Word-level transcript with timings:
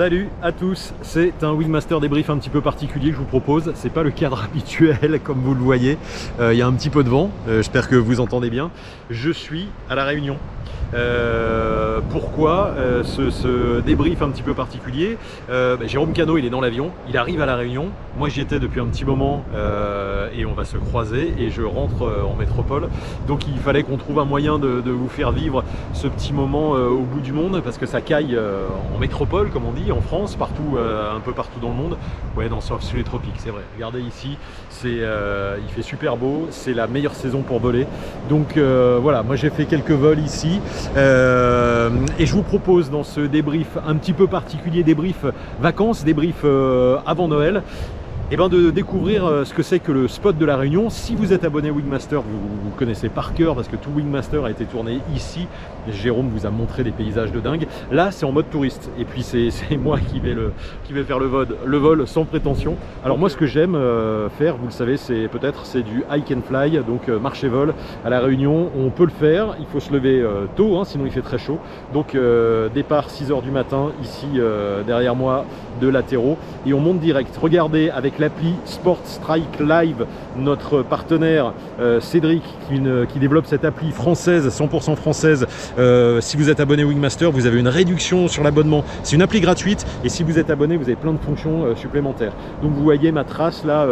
Salut 0.00 0.30
à 0.42 0.50
tous, 0.50 0.94
c'est 1.02 1.44
un 1.44 1.52
Wingmaster 1.52 2.00
débrief 2.00 2.30
un 2.30 2.38
petit 2.38 2.48
peu 2.48 2.62
particulier 2.62 3.10
que 3.10 3.16
je 3.16 3.18
vous 3.18 3.26
propose. 3.26 3.70
C'est 3.74 3.92
pas 3.92 4.02
le 4.02 4.10
cadre 4.10 4.42
habituel 4.50 5.20
comme 5.22 5.40
vous 5.40 5.52
le 5.52 5.60
voyez. 5.60 5.98
Euh, 6.40 6.54
il 6.54 6.58
y 6.58 6.62
a 6.62 6.66
un 6.66 6.72
petit 6.72 6.88
peu 6.88 7.04
de 7.04 7.10
vent, 7.10 7.30
euh, 7.46 7.58
j'espère 7.58 7.86
que 7.86 7.96
vous 7.96 8.18
entendez 8.18 8.48
bien. 8.48 8.70
Je 9.10 9.30
suis 9.30 9.68
à 9.90 9.94
la 9.94 10.06
Réunion. 10.06 10.38
Euh, 10.94 12.00
pourquoi 12.10 12.74
euh, 12.76 13.04
ce, 13.04 13.30
ce, 13.30 13.80
débrief 13.80 14.22
un 14.22 14.30
petit 14.30 14.42
peu 14.42 14.54
particulier 14.54 15.18
euh, 15.48 15.76
bah, 15.76 15.86
Jérôme 15.86 16.12
Cano, 16.12 16.36
il 16.36 16.44
est 16.44 16.50
dans 16.50 16.60
l'avion, 16.60 16.90
il 17.08 17.16
arrive 17.16 17.40
à 17.40 17.46
La 17.46 17.56
Réunion. 17.56 17.88
Moi, 18.18 18.28
j'y 18.28 18.40
étais 18.40 18.58
depuis 18.58 18.80
un 18.80 18.86
petit 18.86 19.04
moment 19.04 19.44
et 20.36 20.44
on 20.44 20.52
va 20.52 20.64
se 20.64 20.76
croiser 20.76 21.32
et 21.38 21.50
je 21.50 21.62
rentre 21.62 22.22
en 22.24 22.34
métropole. 22.34 22.88
Donc, 23.28 23.46
il 23.46 23.58
fallait 23.58 23.82
qu'on 23.82 23.96
trouve 23.96 24.18
un 24.18 24.24
moyen 24.24 24.58
de, 24.58 24.80
de, 24.80 24.90
vous 24.90 25.08
faire 25.08 25.30
vivre 25.32 25.64
ce 25.94 26.08
petit 26.08 26.32
moment 26.32 26.72
au 26.72 27.02
bout 27.02 27.20
du 27.20 27.32
monde 27.32 27.60
parce 27.62 27.78
que 27.78 27.86
ça 27.86 28.00
caille 28.00 28.38
en 28.94 28.98
métropole, 28.98 29.50
comme 29.50 29.64
on 29.64 29.72
dit, 29.72 29.92
en 29.92 30.00
France, 30.00 30.34
partout, 30.34 30.76
un 30.76 31.20
peu 31.20 31.32
partout 31.32 31.60
dans 31.60 31.68
le 31.68 31.76
monde. 31.76 31.96
Ouais, 32.36 32.48
non, 32.48 32.60
sauf 32.60 32.82
sur 32.82 32.96
les 32.96 33.04
tropiques, 33.04 33.36
c'est 33.38 33.50
vrai. 33.50 33.62
Regardez 33.76 34.00
ici, 34.00 34.36
c'est, 34.68 34.88
il 34.98 35.72
fait 35.72 35.82
super 35.82 36.16
beau, 36.16 36.48
c'est 36.50 36.74
la 36.74 36.88
meilleure 36.88 37.14
saison 37.14 37.42
pour 37.42 37.60
voler. 37.60 37.86
Donc, 38.28 38.58
voilà, 38.58 39.22
moi 39.22 39.36
j'ai 39.36 39.50
fait 39.50 39.66
quelques 39.66 39.92
vols 39.92 40.18
ici. 40.18 40.60
Euh, 40.96 41.90
et 42.18 42.26
je 42.26 42.32
vous 42.32 42.42
propose 42.42 42.90
dans 42.90 43.04
ce 43.04 43.20
débrief 43.20 43.78
un 43.86 43.94
petit 43.96 44.12
peu 44.12 44.26
particulier, 44.26 44.82
débrief 44.82 45.24
vacances, 45.60 46.04
débrief 46.04 46.42
euh, 46.44 46.98
avant 47.06 47.28
Noël, 47.28 47.62
eh 48.32 48.36
ben 48.36 48.48
de 48.48 48.70
découvrir 48.70 49.26
euh, 49.26 49.44
ce 49.44 49.52
que 49.52 49.64
c'est 49.64 49.80
que 49.80 49.90
le 49.90 50.06
spot 50.06 50.38
de 50.38 50.44
la 50.44 50.56
Réunion. 50.56 50.88
Si 50.88 51.16
vous 51.16 51.32
êtes 51.32 51.42
abonné 51.42 51.68
Wingmaster, 51.72 52.22
vous, 52.22 52.70
connaissez 52.78 53.08
par 53.08 53.34
cœur 53.34 53.56
parce 53.56 53.66
que 53.66 53.74
tout 53.74 53.90
Wingmaster 53.90 54.44
a 54.44 54.50
été 54.52 54.66
tourné 54.66 55.00
ici. 55.16 55.48
Jérôme 55.90 56.28
vous 56.28 56.46
a 56.46 56.50
montré 56.50 56.84
des 56.84 56.92
paysages 56.92 57.32
de 57.32 57.40
dingue. 57.40 57.66
Là, 57.90 58.12
c'est 58.12 58.24
en 58.24 58.30
mode 58.30 58.48
touriste. 58.48 58.88
Et 59.00 59.04
puis 59.04 59.24
c'est 59.24 59.50
moi 59.76 59.98
qui 59.98 60.20
vais, 60.20 60.34
le, 60.34 60.52
qui 60.84 60.92
vais 60.92 61.02
faire 61.02 61.18
le 61.18 61.26
vol, 61.26 61.48
le 61.64 61.76
vol 61.76 62.06
sans 62.06 62.24
prétention. 62.24 62.76
Alors 63.04 63.18
moi, 63.18 63.28
ce 63.30 63.36
que 63.36 63.46
j'aime 63.46 63.74
euh, 63.74 64.28
faire, 64.28 64.56
vous 64.56 64.66
le 64.66 64.72
savez, 64.72 64.96
c'est 64.96 65.26
peut-être 65.26 65.66
c'est 65.66 65.82
du 65.82 66.04
hike 66.08 66.30
and 66.30 66.42
fly, 66.46 66.78
donc 66.86 67.08
euh, 67.08 67.18
marché 67.18 67.48
vol 67.48 67.74
à 68.04 68.10
la 68.10 68.20
Réunion. 68.20 68.70
On 68.78 68.90
peut 68.90 69.06
le 69.06 69.10
faire. 69.10 69.56
Il 69.58 69.66
faut 69.66 69.80
se 69.80 69.92
lever 69.92 70.24
tôt, 70.54 70.78
hein, 70.78 70.84
sinon 70.84 71.04
il 71.04 71.10
fait 71.10 71.20
très 71.20 71.38
chaud. 71.38 71.58
Donc 71.92 72.16
départ 72.74 73.10
6 73.10 73.30
h 73.30 73.42
du 73.42 73.50
matin 73.50 73.90
ici 74.02 74.26
derrière 74.86 75.16
moi 75.16 75.44
de 75.80 75.88
latéraux 75.88 76.38
et 76.66 76.74
on 76.74 76.80
monte 76.80 77.00
direct. 77.00 77.36
Regardez 77.36 77.90
avec 77.90 78.18
l'appli 78.18 78.54
Sport 78.64 79.00
Strike 79.04 79.60
Live, 79.60 80.06
notre 80.36 80.82
partenaire 80.82 81.52
euh, 81.80 82.00
Cédric 82.00 82.42
qui, 82.68 83.18
développe 83.18 83.46
cette 83.46 83.64
appli 83.64 83.90
française, 83.90 84.48
100% 84.48 84.96
française. 84.96 85.46
Euh, 85.78 86.20
si 86.20 86.36
vous 86.36 86.48
êtes 86.48 86.60
abonné 86.60 86.84
Wingmaster, 86.84 87.30
vous 87.30 87.46
avez 87.46 87.58
une 87.58 87.68
réduction 87.68 88.28
sur 88.28 88.42
l'abonnement. 88.42 88.84
C'est 89.02 89.16
une 89.16 89.22
appli 89.22 89.40
gratuite 89.40 89.86
et 90.04 90.08
si 90.08 90.22
vous 90.22 90.38
êtes 90.38 90.50
abonné, 90.50 90.76
vous 90.76 90.84
avez 90.84 90.96
plein 90.96 91.12
de 91.12 91.18
fonctions 91.18 91.64
euh, 91.64 91.74
supplémentaires. 91.76 92.32
Donc 92.62 92.72
vous 92.72 92.82
voyez 92.82 93.12
ma 93.12 93.24
trace 93.24 93.64
là 93.64 93.86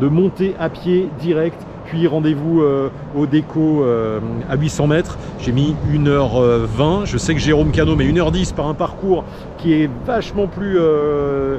de 0.00 0.08
monter 0.08 0.54
à 0.58 0.68
pied 0.68 1.08
direct 1.20 1.58
puis 1.86 2.06
rendez-vous 2.06 2.62
euh, 2.62 2.90
au 3.16 3.26
déco 3.26 3.84
euh, 3.84 4.20
à 4.48 4.56
800 4.56 4.86
mètres. 4.86 5.18
J'ai 5.38 5.52
mis 5.52 5.74
1h20. 5.92 7.06
Je 7.06 7.18
sais 7.18 7.34
que 7.34 7.40
Jérôme 7.40 7.70
Cano 7.70 7.96
met 7.96 8.06
1h10 8.06 8.54
par 8.54 8.68
un 8.68 8.74
parcours 8.74 9.24
qui 9.58 9.72
est 9.72 9.90
vachement 10.06 10.46
plus 10.46 10.76
euh, 10.78 11.58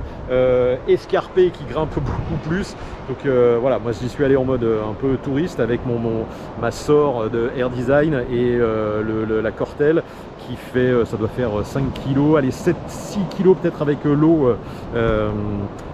escarpé, 0.87 1.51
qui 1.51 1.63
grimpe 1.71 1.95
beaucoup 1.95 2.49
plus. 2.49 2.75
Donc 3.07 3.31
voilà, 3.61 3.77
moi 3.77 3.91
j'y 3.91 4.09
suis 4.09 4.23
allé 4.23 4.35
en 4.35 4.45
mode 4.45 4.63
un 4.63 4.93
peu 4.93 5.17
touriste 5.17 5.59
avec 5.59 5.85
mon, 5.85 5.99
mon 5.99 6.25
ma 6.59 6.71
sort 6.71 7.29
de 7.29 7.51
Air 7.55 7.69
Design 7.69 8.23
et 8.31 8.57
la 8.57 9.51
Cortel 9.51 10.01
qui 10.47 10.55
fait, 10.55 10.93
ça 11.05 11.17
doit 11.17 11.27
faire 11.27 11.51
5 11.63 11.83
kg, 11.93 12.37
allez 12.37 12.51
7, 12.51 12.75
6 12.87 13.19
kg 13.37 13.55
peut-être 13.55 13.81
avec 13.81 13.99
l'eau. 14.03 14.55
Euh, 14.95 15.29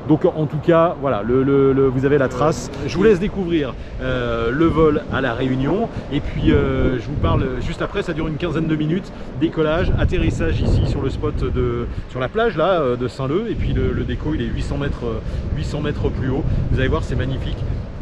donc 0.07 0.25
en 0.25 0.45
tout 0.45 0.57
cas, 0.57 0.95
voilà, 0.99 1.21
le, 1.23 1.43
le, 1.43 1.73
le, 1.73 1.87
vous 1.87 2.05
avez 2.05 2.17
la 2.17 2.27
trace. 2.27 2.71
Je 2.87 2.97
vous 2.97 3.03
laisse 3.03 3.19
découvrir 3.19 3.73
euh, 4.01 4.51
le 4.51 4.65
vol 4.65 5.03
à 5.13 5.21
la 5.21 5.33
Réunion 5.33 5.89
et 6.11 6.19
puis 6.19 6.51
euh, 6.51 6.99
je 6.99 7.05
vous 7.05 7.15
parle 7.21 7.45
juste 7.61 7.81
après, 7.81 8.01
ça 8.01 8.13
dure 8.13 8.27
une 8.27 8.37
quinzaine 8.37 8.67
de 8.67 8.75
minutes, 8.75 9.11
décollage, 9.39 9.91
atterrissage 9.99 10.59
ici 10.59 10.87
sur 10.87 11.01
le 11.01 11.09
spot 11.09 11.35
de, 11.37 11.87
sur 12.09 12.19
la 12.19 12.29
plage 12.29 12.57
là 12.57 12.95
de 12.95 13.07
Saint-Leu 13.07 13.45
et 13.49 13.55
puis 13.55 13.73
le, 13.73 13.91
le, 13.93 14.03
déco 14.03 14.33
il 14.33 14.41
est 14.41 14.45
800 14.45 14.77
mètres, 14.77 15.21
800 15.55 15.81
mètres 15.81 16.09
plus 16.09 16.29
haut. 16.29 16.43
Vous 16.71 16.79
allez 16.79 16.89
voir, 16.89 17.03
c'est 17.03 17.15
magnifique, 17.15 17.57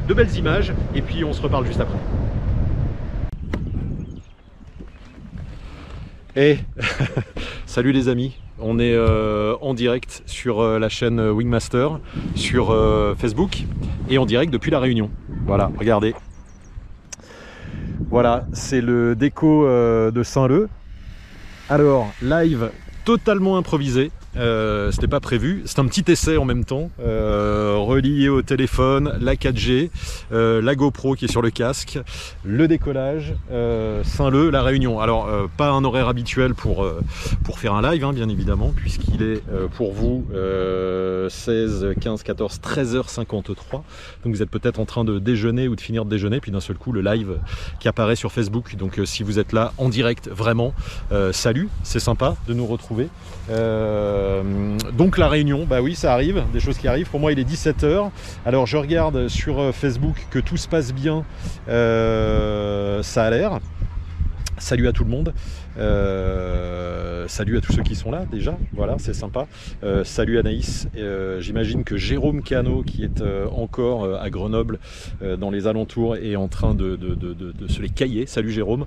de 0.07 0.13
belles 0.13 0.35
images 0.35 0.73
et 0.95 1.01
puis 1.01 1.23
on 1.23 1.33
se 1.33 1.41
reparle 1.41 1.66
juste 1.66 1.81
après. 1.81 1.99
Et 6.35 6.57
salut 7.66 7.91
les 7.91 8.07
amis, 8.07 8.38
on 8.59 8.78
est 8.78 8.94
euh, 8.94 9.56
en 9.62 9.73
direct 9.73 10.22
sur 10.28 10.59
euh, 10.59 10.78
la 10.78 10.88
chaîne 10.88 11.19
Wingmaster, 11.19 12.00
sur 12.35 12.69
euh, 12.69 13.16
Facebook 13.16 13.63
et 14.09 14.19
en 14.19 14.28
direct 14.28 14.53
depuis 14.53 14.69
la 14.69 14.79
Réunion. 14.79 15.09
Voilà, 15.47 15.72
regardez. 15.78 16.13
Voilà, 18.12 18.45
c'est 18.53 18.81
le 18.81 19.16
déco 19.16 19.67
de 19.67 20.23
Saint-Leu. 20.23 20.67
Alors, 21.69 22.07
live 22.23 22.72
totalement 23.06 23.57
improvisé. 23.57 24.11
Euh, 24.38 24.91
c'était 24.91 25.07
pas 25.07 25.19
prévu. 25.19 25.63
C'est 25.66 25.79
un 25.79 25.85
petit 25.85 26.03
essai 26.12 26.38
en 26.38 26.45
même 26.45 26.66
temps, 26.66 26.91
euh, 27.01 27.75
relié 27.78 28.29
au 28.29 28.41
téléphone, 28.41 29.17
la 29.19 29.35
4G, 29.35 29.90
euh, 30.31 30.62
la 30.62 30.75
GoPro 30.75 31.16
qui 31.16 31.25
est 31.25 31.31
sur 31.31 31.41
le 31.41 31.50
casque, 31.50 32.00
le 32.44 32.67
décollage, 32.67 33.34
euh, 33.51 34.03
Saint-Leu, 34.03 34.50
la 34.50 34.62
Réunion. 34.62 35.00
Alors 35.00 35.28
euh, 35.28 35.47
pas 35.57 35.69
un 35.69 35.84
horaire 35.84 36.07
habituel 36.07 36.53
pour 36.53 36.85
pour 37.44 37.59
faire 37.59 37.73
un 37.73 37.81
live, 37.81 38.03
hein, 38.03 38.13
bien 38.13 38.29
évidemment, 38.29 38.72
puisqu'il 38.75 39.23
est 39.23 39.41
pour 39.75 39.94
vous 39.94 40.25
16, 41.29 41.96
15, 42.00 42.23
14, 42.23 42.59
13h53. 42.59 43.56
Donc 43.73 43.84
vous 44.25 44.41
êtes 44.41 44.50
peut-être 44.50 44.79
en 44.79 44.85
train 44.85 45.03
de 45.03 45.19
déjeuner 45.19 45.67
ou 45.67 45.75
de 45.75 45.81
finir 45.81 46.06
de 46.06 46.09
déjeuner, 46.09 46.40
puis 46.40 46.51
d'un 46.51 46.59
seul 46.59 46.78
coup 46.78 46.91
le 46.91 47.01
live 47.01 47.38
qui 47.79 47.88
apparaît 47.88 48.16
sur 48.16 48.31
Facebook. 48.31 48.75
Donc 48.75 49.00
si 49.06 49.23
vous 49.23 49.40
êtes 49.40 49.53
là 49.53 49.73
en 49.78 49.90
direct, 49.90 50.29
vraiment, 50.29 50.73
salut, 51.31 51.69
c'est 51.84 52.00
sympa 52.00 52.35
de 52.47 52.53
nous 52.53 52.66
retrouver. 52.66 53.09
Euh, 53.49 54.77
donc 54.93 55.17
la 55.17 55.27
réunion, 55.27 55.65
bah 55.65 55.81
oui, 55.81 55.95
ça 55.95 56.13
arrive, 56.13 56.43
des 56.53 56.59
choses 56.59 56.77
qui 56.77 56.87
arrivent. 56.87 57.09
Pour 57.09 57.19
moi, 57.19 57.31
il 57.31 57.39
est 57.39 57.49
17h. 57.49 58.09
Alors 58.45 58.65
je 58.65 58.77
regarde 58.77 59.27
sur 59.27 59.73
Facebook 59.73 60.27
que 60.29 60.39
tout 60.39 60.57
se 60.57 60.67
passe 60.67 60.93
bien. 60.93 61.25
Euh, 61.67 63.01
ça 63.03 63.25
a 63.25 63.29
l'air. 63.29 63.59
Salut 64.57 64.87
à 64.87 64.91
tout 64.91 65.03
le 65.03 65.09
monde. 65.09 65.33
Euh, 65.78 67.28
salut 67.28 67.57
à 67.57 67.62
tous 67.62 67.74
ceux 67.74 67.84
qui 67.84 67.96
sont 67.96 68.12
là 68.12 68.25
déjà, 68.30 68.57
voilà, 68.74 68.96
c'est 68.97 69.13
sympa. 69.13 69.47
Euh, 69.84 70.03
salut 70.03 70.40
Anaïs. 70.40 70.88
Euh, 70.97 71.40
J'imagine 71.40 71.84
que 71.84 71.97
Jérôme 71.97 72.41
Cano, 72.41 72.84
qui 72.84 73.03
est 73.03 73.24
encore 73.56 74.06
à 74.16 74.29
Grenoble, 74.29 74.79
dans 75.38 75.50
les 75.50 75.68
alentours, 75.68 76.16
est 76.18 76.35
en 76.35 76.47
train 76.47 76.74
de 76.74 76.97
se 77.68 77.81
les 77.81 77.90
cailler. 77.90 78.25
Salut 78.25 78.52
Jérôme. 78.52 78.85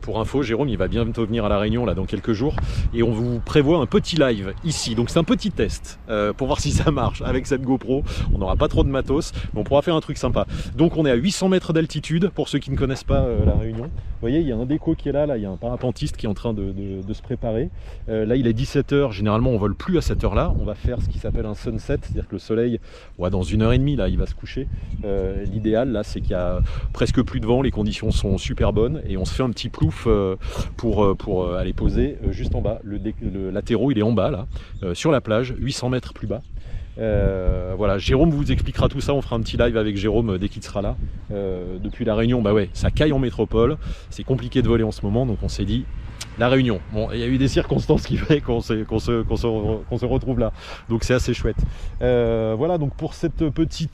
pour 0.00 0.20
info, 0.20 0.42
Jérôme, 0.42 0.68
il 0.68 0.78
va 0.78 0.88
bientôt 0.88 1.26
venir 1.26 1.44
à 1.44 1.48
La 1.48 1.58
Réunion 1.58 1.84
là 1.84 1.94
dans 1.94 2.06
quelques 2.06 2.32
jours 2.32 2.56
et 2.94 3.02
on 3.02 3.10
vous 3.10 3.40
prévoit 3.40 3.78
un 3.78 3.86
petit 3.86 4.16
live 4.16 4.54
ici. 4.64 4.94
Donc 4.94 5.10
c'est 5.10 5.18
un 5.18 5.24
petit 5.24 5.50
test 5.50 5.98
pour 6.36 6.46
voir 6.46 6.60
si 6.60 6.70
ça 6.70 6.90
marche 6.90 7.22
avec 7.22 7.46
cette 7.46 7.62
GoPro. 7.62 8.04
On 8.34 8.38
n'aura 8.38 8.56
pas 8.56 8.68
trop 8.68 8.84
de 8.84 8.88
matos, 8.88 9.32
mais 9.52 9.60
on 9.60 9.64
pourra 9.64 9.82
faire 9.82 9.94
un 9.94 10.00
truc 10.00 10.18
sympa. 10.18 10.46
Donc 10.76 10.96
on 10.96 11.04
est 11.06 11.10
à 11.10 11.14
800 11.14 11.48
mètres 11.48 11.72
d'altitude 11.72 12.30
pour 12.34 12.48
ceux 12.48 12.58
qui 12.58 12.70
ne 12.70 12.76
connaissent 12.76 13.04
pas 13.04 13.26
La 13.44 13.54
Réunion. 13.54 13.84
Vous 13.84 14.22
voyez, 14.22 14.40
il 14.40 14.48
y 14.48 14.52
a 14.52 14.56
un 14.56 14.66
déco 14.66 14.94
qui 14.94 15.08
est 15.08 15.12
là, 15.12 15.26
là, 15.26 15.36
il 15.36 15.42
y 15.42 15.46
a 15.46 15.50
un 15.50 15.56
parapentiste 15.58 16.16
qui 16.16 16.26
est 16.26 16.28
en 16.28 16.34
train 16.34 16.54
de, 16.54 17.12
se 17.12 17.22
préparer. 17.22 17.70
Euh, 18.08 18.24
là, 18.24 18.36
il 18.36 18.46
est 18.46 18.58
17h. 18.58 19.12
Généralement, 19.12 19.50
on 19.50 19.58
vole 19.58 19.74
plus 19.74 19.98
à 19.98 20.00
cette 20.00 20.22
heure-là. 20.24 20.54
On 20.60 20.64
va 20.64 20.74
faire 20.74 21.02
ce 21.02 21.08
qui 21.08 21.18
s'appelle 21.18 21.46
un 21.46 21.54
sunset, 21.54 21.98
c'est-à-dire 22.00 22.28
que 22.28 22.34
le 22.34 22.38
soleil, 22.38 22.80
dans 23.18 23.42
une 23.42 23.62
heure 23.62 23.72
et 23.72 23.78
demie, 23.78 23.96
là, 23.96 24.08
il 24.08 24.18
va 24.18 24.26
se 24.26 24.34
coucher. 24.34 24.68
Euh, 25.04 25.44
L'idéal, 25.44 25.90
là, 25.90 26.02
c'est 26.02 26.20
qu'il 26.20 26.32
y 26.32 26.34
a 26.34 26.60
presque 26.92 27.22
plus 27.22 27.40
de 27.40 27.46
vent. 27.46 27.62
Les 27.62 27.70
conditions 27.70 28.10
sont 28.10 28.38
super 28.38 28.72
bonnes 28.72 29.02
et 29.06 29.16
on 29.16 29.24
se 29.24 29.34
fait 29.34 29.42
un 29.42 29.50
petit 29.50 29.68
plouf 29.68 30.04
euh, 30.06 30.36
pour, 30.76 31.16
pour 31.16 31.52
aller 31.54 31.72
poser 31.72 32.18
juste 32.30 32.54
en 32.54 32.60
bas. 32.60 32.80
Le, 32.82 32.98
le 33.20 33.50
latéraux, 33.50 33.90
il 33.90 33.98
est 33.98 34.02
en 34.02 34.12
bas, 34.12 34.30
là, 34.30 34.46
sur 34.94 35.10
la 35.10 35.20
plage, 35.20 35.54
800 35.58 35.90
mètres 35.90 36.12
plus 36.12 36.26
bas. 36.26 36.42
Euh, 36.98 37.74
voilà, 37.76 37.98
Jérôme 37.98 38.30
vous 38.30 38.50
expliquera 38.50 38.88
tout 38.88 39.00
ça. 39.00 39.14
On 39.14 39.22
fera 39.22 39.36
un 39.36 39.40
petit 39.40 39.56
live 39.56 39.76
avec 39.76 39.96
Jérôme 39.96 40.38
dès 40.38 40.48
qu'il 40.48 40.62
sera 40.62 40.82
là. 40.82 40.96
Euh, 41.32 41.78
depuis 41.78 42.04
la 42.04 42.14
Réunion, 42.14 42.42
bah 42.42 42.52
ouais, 42.52 42.70
ça 42.72 42.90
caille 42.90 43.12
en 43.12 43.18
métropole. 43.18 43.76
C'est 44.10 44.24
compliqué 44.24 44.62
de 44.62 44.68
voler 44.68 44.84
en 44.84 44.92
ce 44.92 45.02
moment, 45.02 45.26
donc 45.26 45.38
on 45.42 45.48
s'est 45.48 45.64
dit 45.64 45.84
la 46.38 46.48
Réunion. 46.48 46.80
Bon, 46.92 47.08
il 47.12 47.18
y 47.18 47.22
a 47.22 47.26
eu 47.26 47.38
des 47.38 47.48
circonstances 47.48 48.06
qui 48.06 48.16
fait 48.16 48.40
qu'on 48.40 48.60
se, 48.60 50.04
retrouve 50.06 50.38
là. 50.38 50.52
Donc 50.88 51.04
c'est 51.04 51.14
assez 51.14 51.34
chouette. 51.34 51.56
Euh, 52.02 52.54
voilà, 52.56 52.78
donc 52.78 52.94
pour 52.94 53.14
ce 53.14 53.26
petit 53.26 53.88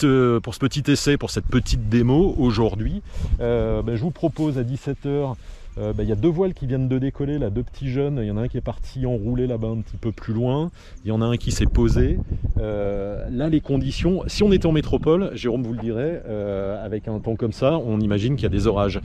essai, 0.88 1.16
pour 1.16 1.30
cette 1.30 1.46
petite 1.46 1.88
démo 1.88 2.34
aujourd'hui, 2.38 3.02
euh, 3.40 3.82
ben, 3.82 3.96
je 3.96 4.02
vous 4.02 4.10
propose 4.10 4.58
à 4.58 4.62
17h 4.62 5.34
euh, 5.78 5.92
bah, 5.92 6.04
y 6.04 6.12
a 6.12 6.16
deux 6.16 6.28
voiles 6.28 6.54
qui 6.54 6.66
viennent 6.66 6.88
de 6.88 6.98
décoller, 6.98 7.38
là, 7.38 7.50
deux 7.50 7.62
petits 7.62 7.90
jeunes. 7.90 8.18
Il 8.22 8.26
y 8.26 8.30
en 8.30 8.36
a 8.36 8.42
un 8.42 8.48
qui 8.48 8.56
est 8.56 8.62
parti 8.62 9.06
enrouler 9.06 9.46
là-bas 9.46 9.68
un 9.68 9.80
petit 9.80 9.96
peu 9.96 10.12
plus 10.12 10.32
loin. 10.32 10.70
Il 11.04 11.08
y 11.08 11.12
en 11.12 11.20
a 11.20 11.24
un 11.24 11.36
qui 11.36 11.50
s'est 11.50 11.66
posé. 11.66 12.18
Euh, 12.58 13.28
là, 13.30 13.48
les 13.48 13.60
conditions, 13.60 14.22
si 14.26 14.42
on 14.42 14.52
était 14.52 14.66
en 14.66 14.72
métropole, 14.72 15.30
Jérôme 15.34 15.62
vous 15.62 15.72
le 15.72 15.80
dirait, 15.80 16.22
euh, 16.26 16.84
avec 16.84 17.08
un 17.08 17.18
temps 17.18 17.36
comme 17.36 17.52
ça, 17.52 17.78
on 17.78 18.00
imagine 18.00 18.36
qu'il 18.36 18.44
y 18.44 18.46
a 18.46 18.50
des 18.50 18.66
orages. 18.66 19.00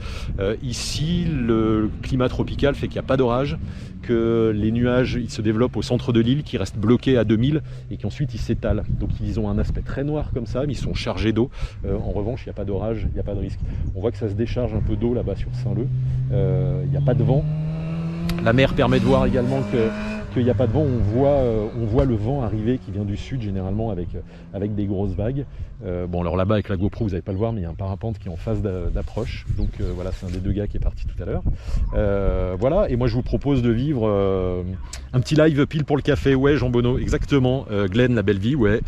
Ici, 0.61 1.25
le 1.25 1.89
climat 2.01 2.29
tropical 2.29 2.75
fait 2.75 2.87
qu'il 2.87 2.95
n'y 2.95 3.05
a 3.05 3.07
pas 3.07 3.17
d'orage. 3.17 3.57
Que 4.01 4.53
les 4.55 4.71
nuages 4.71 5.19
ils 5.21 5.29
se 5.29 5.41
développent 5.41 5.77
au 5.77 5.81
centre 5.81 6.13
de 6.13 6.19
l'île, 6.19 6.43
qui 6.43 6.57
restent 6.57 6.77
bloqués 6.77 7.17
à 7.17 7.23
2000 7.23 7.61
et 7.91 7.97
qui 7.97 8.05
ensuite 8.05 8.33
ils 8.33 8.39
s'étalent. 8.39 8.83
Donc 8.99 9.09
ils 9.21 9.39
ont 9.39 9.49
un 9.49 9.57
aspect 9.59 9.81
très 9.81 10.03
noir 10.03 10.31
comme 10.33 10.45
ça, 10.45 10.65
mais 10.65 10.73
ils 10.73 10.77
sont 10.77 10.93
chargés 10.93 11.33
d'eau. 11.33 11.49
Euh, 11.85 11.97
en 11.97 12.11
revanche, 12.11 12.43
il 12.45 12.49
n'y 12.49 12.51
a 12.51 12.53
pas 12.53 12.65
d'orage, 12.65 13.07
il 13.09 13.13
n'y 13.13 13.19
a 13.19 13.23
pas 13.23 13.35
de 13.35 13.39
risque. 13.39 13.59
On 13.95 14.01
voit 14.01 14.11
que 14.11 14.17
ça 14.17 14.29
se 14.29 14.33
décharge 14.33 14.73
un 14.73 14.81
peu 14.81 14.95
d'eau 14.95 15.13
là-bas 15.13 15.35
sur 15.35 15.49
Saint-Leu. 15.63 15.87
Euh, 16.31 16.81
il 16.85 16.91
n'y 16.91 16.97
a 16.97 17.01
pas 17.01 17.13
de 17.13 17.23
vent. 17.23 17.43
La 18.43 18.53
mer 18.53 18.73
permet 18.73 18.99
de 18.99 19.05
voir 19.05 19.25
également 19.25 19.61
que 19.71 19.89
qu'il 20.39 20.45
n'y 20.45 20.51
a 20.51 20.55
pas 20.55 20.67
de 20.67 20.71
vent, 20.71 20.83
on 20.83 20.99
voit, 20.99 21.29
euh, 21.31 21.67
on 21.77 21.85
voit 21.85 22.05
le 22.05 22.15
vent 22.15 22.43
arriver 22.43 22.77
qui 22.77 22.91
vient 22.91 23.03
du 23.03 23.17
sud 23.17 23.41
généralement 23.41 23.91
avec, 23.91 24.15
euh, 24.15 24.21
avec 24.53 24.73
des 24.73 24.85
grosses 24.85 25.11
vagues. 25.11 25.45
Euh, 25.85 26.07
bon 26.07 26.21
alors 26.21 26.35
là-bas 26.35 26.55
avec 26.55 26.67
la 26.67 26.75
GoPro 26.75 27.05
vous 27.05 27.11
n'allez 27.11 27.21
pas 27.21 27.31
le 27.31 27.37
voir 27.37 27.53
mais 27.53 27.61
il 27.61 27.63
y 27.63 27.67
a 27.67 27.69
un 27.69 27.73
parapente 27.73 28.19
qui 28.19 28.27
est 28.27 28.31
en 28.31 28.37
phase 28.37 28.61
d'approche. 28.61 29.45
Donc 29.57 29.69
voilà 29.79 30.11
c'est 30.11 30.25
un 30.25 30.29
des 30.29 30.39
deux 30.39 30.51
gars 30.51 30.67
qui 30.67 30.77
est 30.77 30.81
parti 30.81 31.05
tout 31.05 31.21
à 31.21 31.25
l'heure. 31.25 31.43
voilà 32.57 32.89
et 32.89 32.95
moi 32.97 33.07
je 33.07 33.15
vous 33.15 33.21
propose 33.21 33.61
de 33.61 33.69
vivre 33.69 34.05
un 35.13 35.19
petit 35.21 35.35
live 35.35 35.65
pile 35.67 35.85
pour 35.85 35.95
le 35.95 36.01
café. 36.01 36.35
Ouais 36.35 36.57
Jean 36.57 36.69
Bonneau 36.69 36.97
exactement. 36.97 37.65
Glenn 37.89 38.13
la 38.13 38.23
belle 38.23 38.39
vie 38.39 38.55
ouais. 38.55 38.81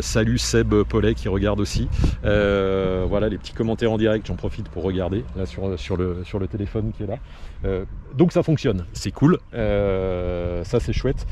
salut 0.00 0.38
Seb 0.38 0.74
Paulet 0.82 1.14
qui 1.14 1.28
regarde 1.28 1.60
aussi. 1.60 1.88
voilà 2.24 3.28
les 3.28 3.38
petits 3.38 3.52
commentaires 3.52 3.92
en 3.92 3.98
direct 3.98 4.26
j'en 4.26 4.36
profite 4.36 4.68
pour 4.68 4.82
regarder 4.82 5.24
là 5.36 5.46
sur, 5.46 5.78
sur, 5.78 5.96
le, 5.96 6.24
sur 6.24 6.40
le 6.40 6.48
téléphone 6.48 6.90
qui 6.96 7.04
est 7.04 7.06
là. 7.06 7.18
donc 8.16 8.32
ça 8.32 8.42
fonctionne 8.42 8.84
c'est 8.92 9.12
cool. 9.12 9.38
Euh, 9.54 10.59
ça 10.64 10.80
c'est 10.80 10.92
chouette. 10.92 11.26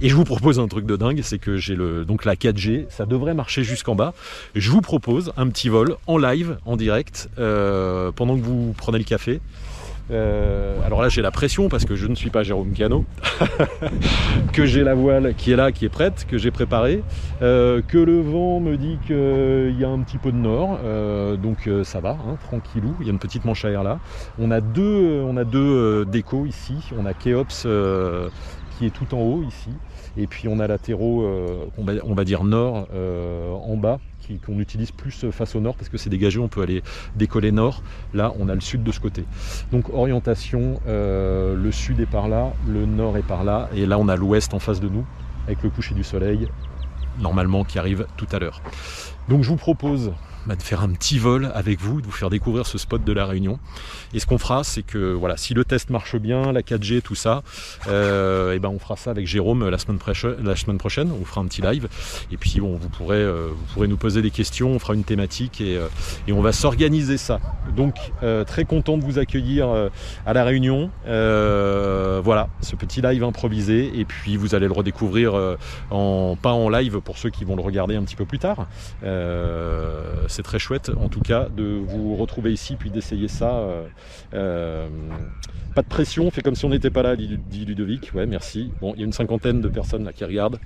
Et 0.00 0.08
je 0.08 0.14
vous 0.14 0.24
propose 0.24 0.58
un 0.58 0.68
truc 0.68 0.86
de 0.86 0.96
dingue, 0.96 1.20
c'est 1.22 1.38
que 1.38 1.56
j'ai 1.56 1.76
le 1.76 2.04
donc 2.04 2.24
la 2.24 2.34
4G, 2.34 2.86
ça 2.88 3.06
devrait 3.06 3.34
marcher 3.34 3.64
jusqu'en 3.64 3.94
bas. 3.94 4.14
Je 4.54 4.70
vous 4.70 4.80
propose 4.80 5.32
un 5.36 5.48
petit 5.48 5.68
vol 5.68 5.96
en 6.06 6.18
live, 6.18 6.58
en 6.66 6.76
direct, 6.76 7.28
euh, 7.38 8.10
pendant 8.12 8.36
que 8.36 8.42
vous 8.42 8.74
prenez 8.76 8.98
le 8.98 9.04
café. 9.04 9.40
Euh, 10.10 10.76
alors 10.84 11.00
là 11.00 11.08
j'ai 11.08 11.22
la 11.22 11.30
pression 11.30 11.70
parce 11.70 11.86
que 11.86 11.96
je 11.96 12.06
ne 12.06 12.14
suis 12.14 12.28
pas 12.28 12.42
Jérôme 12.42 12.72
Cano, 12.72 13.06
que 14.52 14.66
j'ai 14.66 14.84
la 14.84 14.92
voile 14.92 15.34
qui 15.34 15.52
est 15.52 15.56
là, 15.56 15.72
qui 15.72 15.86
est 15.86 15.90
prête, 15.90 16.26
que 16.28 16.36
j'ai 16.36 16.50
préparée, 16.50 17.02
que 17.40 17.98
le 17.98 18.20
vent 18.20 18.60
me 18.60 18.76
dit 18.76 18.98
qu'il 19.06 19.80
y 19.80 19.82
a 19.82 19.88
un 19.88 20.00
petit 20.00 20.18
peu 20.18 20.30
de 20.30 20.36
nord, 20.36 20.78
donc 21.38 21.70
ça 21.84 22.00
va, 22.00 22.10
hein, 22.10 22.36
tranquillou, 22.44 22.94
il 23.00 23.06
y 23.06 23.08
a 23.08 23.12
une 23.12 23.18
petite 23.18 23.46
manche 23.46 23.64
à 23.64 23.70
air 23.70 23.82
là. 23.82 23.98
On 24.38 24.50
a 24.50 24.60
deux, 24.60 25.22
on 25.26 25.38
a 25.38 25.44
deux 25.44 26.04
décos 26.04 26.44
ici, 26.44 26.74
on 26.98 27.06
a 27.06 27.14
Keops 27.14 27.66
qui 28.76 28.86
est 28.86 28.90
tout 28.90 29.14
en 29.14 29.18
haut 29.18 29.42
ici. 29.42 29.70
Et 30.16 30.26
puis 30.26 30.48
on 30.48 30.60
a 30.60 30.66
latéraux, 30.66 31.22
euh, 31.22 31.66
on, 31.76 32.14
va, 32.14 32.24
dire 32.24 32.44
nord, 32.44 32.86
euh, 32.94 33.52
en 33.52 33.76
bas, 33.76 33.98
qu'on 34.46 34.58
utilise 34.58 34.90
plus 34.90 35.30
face 35.30 35.54
au 35.54 35.60
nord 35.60 35.74
parce 35.74 35.88
que 35.88 35.98
c'est 35.98 36.10
dégagé, 36.10 36.38
on 36.38 36.48
peut 36.48 36.62
aller 36.62 36.82
décoller 37.16 37.52
nord. 37.52 37.82
Là, 38.14 38.32
on 38.38 38.48
a 38.48 38.54
le 38.54 38.60
sud 38.60 38.82
de 38.82 38.92
ce 38.92 39.00
côté. 39.00 39.24
Donc 39.72 39.92
orientation, 39.92 40.80
euh, 40.86 41.54
le 41.56 41.72
sud 41.72 42.00
est 42.00 42.06
par 42.06 42.28
là, 42.28 42.52
le 42.66 42.86
nord 42.86 43.16
est 43.16 43.26
par 43.26 43.44
là, 43.44 43.68
et 43.74 43.86
là 43.86 43.98
on 43.98 44.08
a 44.08 44.16
l'ouest 44.16 44.54
en 44.54 44.58
face 44.58 44.80
de 44.80 44.88
nous, 44.88 45.04
avec 45.46 45.62
le 45.62 45.70
coucher 45.70 45.94
du 45.94 46.04
soleil, 46.04 46.48
normalement 47.18 47.64
qui 47.64 47.78
arrive 47.78 48.06
tout 48.16 48.28
à 48.32 48.38
l'heure. 48.38 48.62
Donc 49.28 49.42
je 49.42 49.48
vous 49.48 49.56
propose 49.56 50.12
de 50.46 50.62
faire 50.62 50.82
un 50.82 50.90
petit 50.90 51.18
vol 51.18 51.50
avec 51.54 51.80
vous, 51.80 52.00
de 52.00 52.06
vous 52.06 52.12
faire 52.12 52.30
découvrir 52.30 52.66
ce 52.66 52.78
spot 52.78 53.02
de 53.02 53.12
la 53.12 53.24
Réunion. 53.24 53.58
Et 54.12 54.20
ce 54.20 54.26
qu'on 54.26 54.38
fera, 54.38 54.62
c'est 54.62 54.82
que 54.82 55.12
voilà, 55.12 55.36
si 55.36 55.54
le 55.54 55.64
test 55.64 55.90
marche 55.90 56.16
bien, 56.16 56.52
la 56.52 56.60
4G, 56.60 57.00
tout 57.00 57.14
ça, 57.14 57.42
euh, 57.88 58.52
et 58.52 58.58
ben 58.58 58.68
on 58.68 58.78
fera 58.78 58.96
ça 58.96 59.10
avec 59.10 59.26
Jérôme 59.26 59.68
la 59.68 59.78
semaine, 59.78 59.98
prochaine. 60.78 61.10
On 61.20 61.24
fera 61.24 61.40
un 61.40 61.46
petit 61.46 61.62
live. 61.62 61.88
Et 62.30 62.36
puis 62.36 62.60
bon, 62.60 62.76
vous 62.76 62.88
pourrez, 62.88 63.16
euh, 63.18 63.48
nous 63.76 63.96
poser 63.96 64.22
des 64.22 64.30
questions, 64.30 64.70
on 64.70 64.78
fera 64.78 64.94
une 64.94 65.04
thématique 65.04 65.60
et, 65.60 65.76
euh, 65.76 65.88
et 66.28 66.32
on 66.32 66.40
va 66.40 66.52
s'organiser 66.52 67.16
ça. 67.16 67.40
Donc 67.76 67.94
très 68.46 68.64
content 68.64 68.98
de 68.98 69.04
vous 69.04 69.18
accueillir 69.18 69.68
à 70.26 70.32
la 70.32 70.44
Réunion. 70.44 70.90
voilà, 71.04 72.48
ce 72.60 72.76
petit 72.76 73.00
live 73.00 73.24
improvisé. 73.24 73.98
Et 73.98 74.04
puis 74.04 74.36
vous 74.36 74.54
allez 74.54 74.66
le 74.66 74.72
redécouvrir 74.72 75.56
en 75.90 76.36
pas 76.40 76.52
en 76.52 76.68
live 76.68 77.00
pour 77.00 77.18
ceux 77.18 77.30
qui 77.30 77.44
vont 77.44 77.56
le 77.56 77.62
regarder 77.62 77.96
un 77.96 78.02
petit 78.02 78.16
peu 78.16 78.24
plus 78.24 78.38
tard 78.38 78.66
c'est 80.34 80.42
très 80.42 80.58
chouette 80.58 80.90
en 81.00 81.08
tout 81.08 81.20
cas 81.20 81.48
de 81.48 81.80
vous 81.86 82.16
retrouver 82.16 82.52
ici 82.52 82.76
puis 82.76 82.90
d'essayer 82.90 83.28
ça. 83.28 83.50
Euh, 83.50 83.86
euh, 84.34 84.88
pas 85.74 85.82
de 85.82 85.88
pression, 85.88 86.30
fait 86.30 86.42
comme 86.42 86.54
si 86.54 86.64
on 86.64 86.68
n'était 86.68 86.90
pas 86.90 87.02
là, 87.02 87.16
dit 87.16 87.64
Ludovic. 87.64 88.12
Ouais, 88.14 88.26
merci. 88.26 88.72
Bon, 88.80 88.92
il 88.94 89.00
y 89.00 89.02
a 89.02 89.06
une 89.06 89.12
cinquantaine 89.12 89.60
de 89.60 89.68
personnes 89.68 90.04
là 90.04 90.12
qui 90.12 90.24
regardent. 90.24 90.60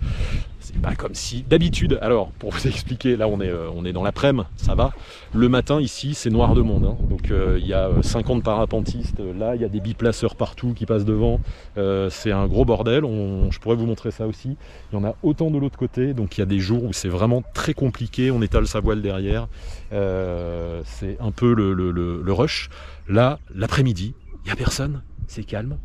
C'est 0.69 0.83
pas 0.83 0.95
comme 0.95 1.15
si. 1.15 1.45
D'habitude, 1.49 1.99
alors, 2.03 2.29
pour 2.33 2.51
vous 2.51 2.67
expliquer, 2.67 3.17
là 3.17 3.27
on 3.27 3.41
est, 3.41 3.49
euh, 3.49 3.71
on 3.75 3.85
est 3.85 3.93
dans 3.93 4.03
l'après-midi, 4.03 4.47
ça 4.57 4.75
va. 4.75 4.93
Le 5.35 5.49
matin 5.49 5.81
ici, 5.81 6.15
c'est 6.15 6.29
noir 6.29 6.55
de 6.55 6.61
monde. 6.61 6.85
Hein. 6.85 6.97
Donc 7.09 7.31
il 7.31 7.67
y 7.67 7.73
a 7.73 7.91
50 8.03 8.43
parapentistes. 8.43 9.21
Là, 9.21 9.55
il 9.55 9.63
y 9.63 9.65
a 9.65 9.69
des 9.69 9.81
biplaceurs 9.81 10.37
partout 10.37 10.75
qui 10.75 10.85
passent 10.87 11.05
devant. 11.05 11.41
c'est 11.77 12.33
un 12.33 12.47
gros 12.47 12.65
bordel. 12.65 13.05
je 13.51 13.59
pourrais 13.59 13.77
vous 13.77 13.87
montrer 13.87 14.11
ça 14.11 14.27
aussi. 14.27 14.57
Il 14.93 14.97
y 14.97 14.99
en 14.99 15.05
a 15.05 15.15
autant 15.23 15.51
de 15.51 15.59
l'autre 15.59 15.79
côté. 15.79 16.15
Donc 16.15 16.37
il 16.37 16.41
y 16.41 16.43
a 16.43 16.47
des 16.47 16.59
jours 16.59 16.85
où 16.85 16.93
c'est 16.93 17.09
vraiment 17.09 17.43
très 17.55 17.75
compliqué. 17.75 18.31
On 18.31 18.43
étale 18.43 18.67
sa 18.67 18.81
voile 18.81 19.03
derrière. 19.03 19.49
Euh, 19.93 20.83
c'est 20.85 21.17
un 21.21 21.31
peu 21.31 21.55
le, 21.55 22.33
rush. 22.33 22.69
Là, 23.09 23.39
l'après-midi, 23.55 24.15
il 24.45 24.47
n'y 24.47 24.51
a 24.51 24.57
personne, 24.57 25.03
c'est 25.27 25.45
calme. 25.45 25.79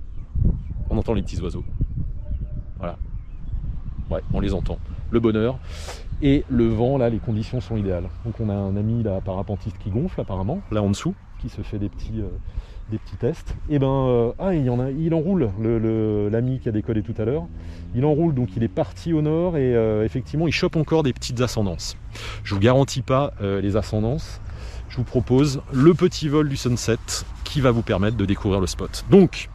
On 0.90 0.98
entend 0.98 1.14
les 1.14 1.22
petits 1.22 1.40
oiseaux. 1.40 1.64
Voilà. 2.78 2.98
Ouais, 4.10 4.22
on 4.34 4.40
les 4.40 4.54
entend. 4.54 4.78
Le 5.12 5.20
bonheur. 5.20 5.60
Et 6.22 6.46
le 6.50 6.68
vent, 6.68 6.98
là, 6.98 7.10
les 7.10 7.20
conditions 7.20 7.60
sont 7.60 7.76
idéales. 7.76 8.08
Donc 8.26 8.36
on 8.40 8.50
a 8.50 8.54
un 8.54 8.76
ami 8.78 9.04
là, 9.04 9.20
parapentiste 9.22 9.78
qui 9.78 9.90
gonfle 9.90 10.22
apparemment, 10.22 10.62
là 10.72 10.82
en 10.82 10.90
dessous, 10.90 11.14
qui 11.42 11.50
se 11.50 11.62
fait 11.62 11.80
des 11.80 11.90
petits, 11.90 12.22
euh, 12.22 12.30
des 12.92 12.98
petits 12.98 13.18
tests. 13.18 13.56
Et 13.70 13.76
eh 13.76 13.80
ben, 13.80 13.88
euh, 13.88 14.32
ah, 14.40 14.54
il 14.54 14.64
y 14.64 14.70
en 14.70 14.80
a, 14.80 14.90
il 14.90 15.14
enroule, 15.14 15.50
l'ami 16.32 16.60
qui 16.60 16.70
a 16.70 16.72
décollé 16.72 17.02
tout 17.02 17.16
à 17.18 17.26
l'heure. 17.26 17.44
Il 17.94 18.06
enroule, 18.06 18.34
donc 18.34 18.50
il 18.56 18.64
est 18.64 18.70
parti 18.70 19.12
au 19.14 19.22
nord 19.22 19.58
et 19.58 19.76
euh, 19.76 20.06
effectivement, 20.06 20.48
il 20.48 20.54
chope 20.54 20.78
encore 20.78 21.04
des 21.04 21.14
petites 21.14 21.42
ascendances. 21.42 21.98
Je 22.44 22.54
vous 22.54 22.62
garantis 22.62 23.02
pas 23.02 23.34
les 23.42 23.76
ascendances. 23.76 24.40
Je 24.88 24.98
vous 24.98 25.04
propose 25.04 25.62
le 25.74 25.94
petit 25.94 26.30
vol 26.30 26.48
du 26.48 26.56
sunset 26.56 26.98
qui 27.44 27.62
va 27.62 27.72
vous 27.72 27.82
permettre 27.82 28.16
de 28.16 28.26
découvrir 28.26 28.62
le 28.62 28.68
spot. 28.68 29.04
Donc, 29.10 29.50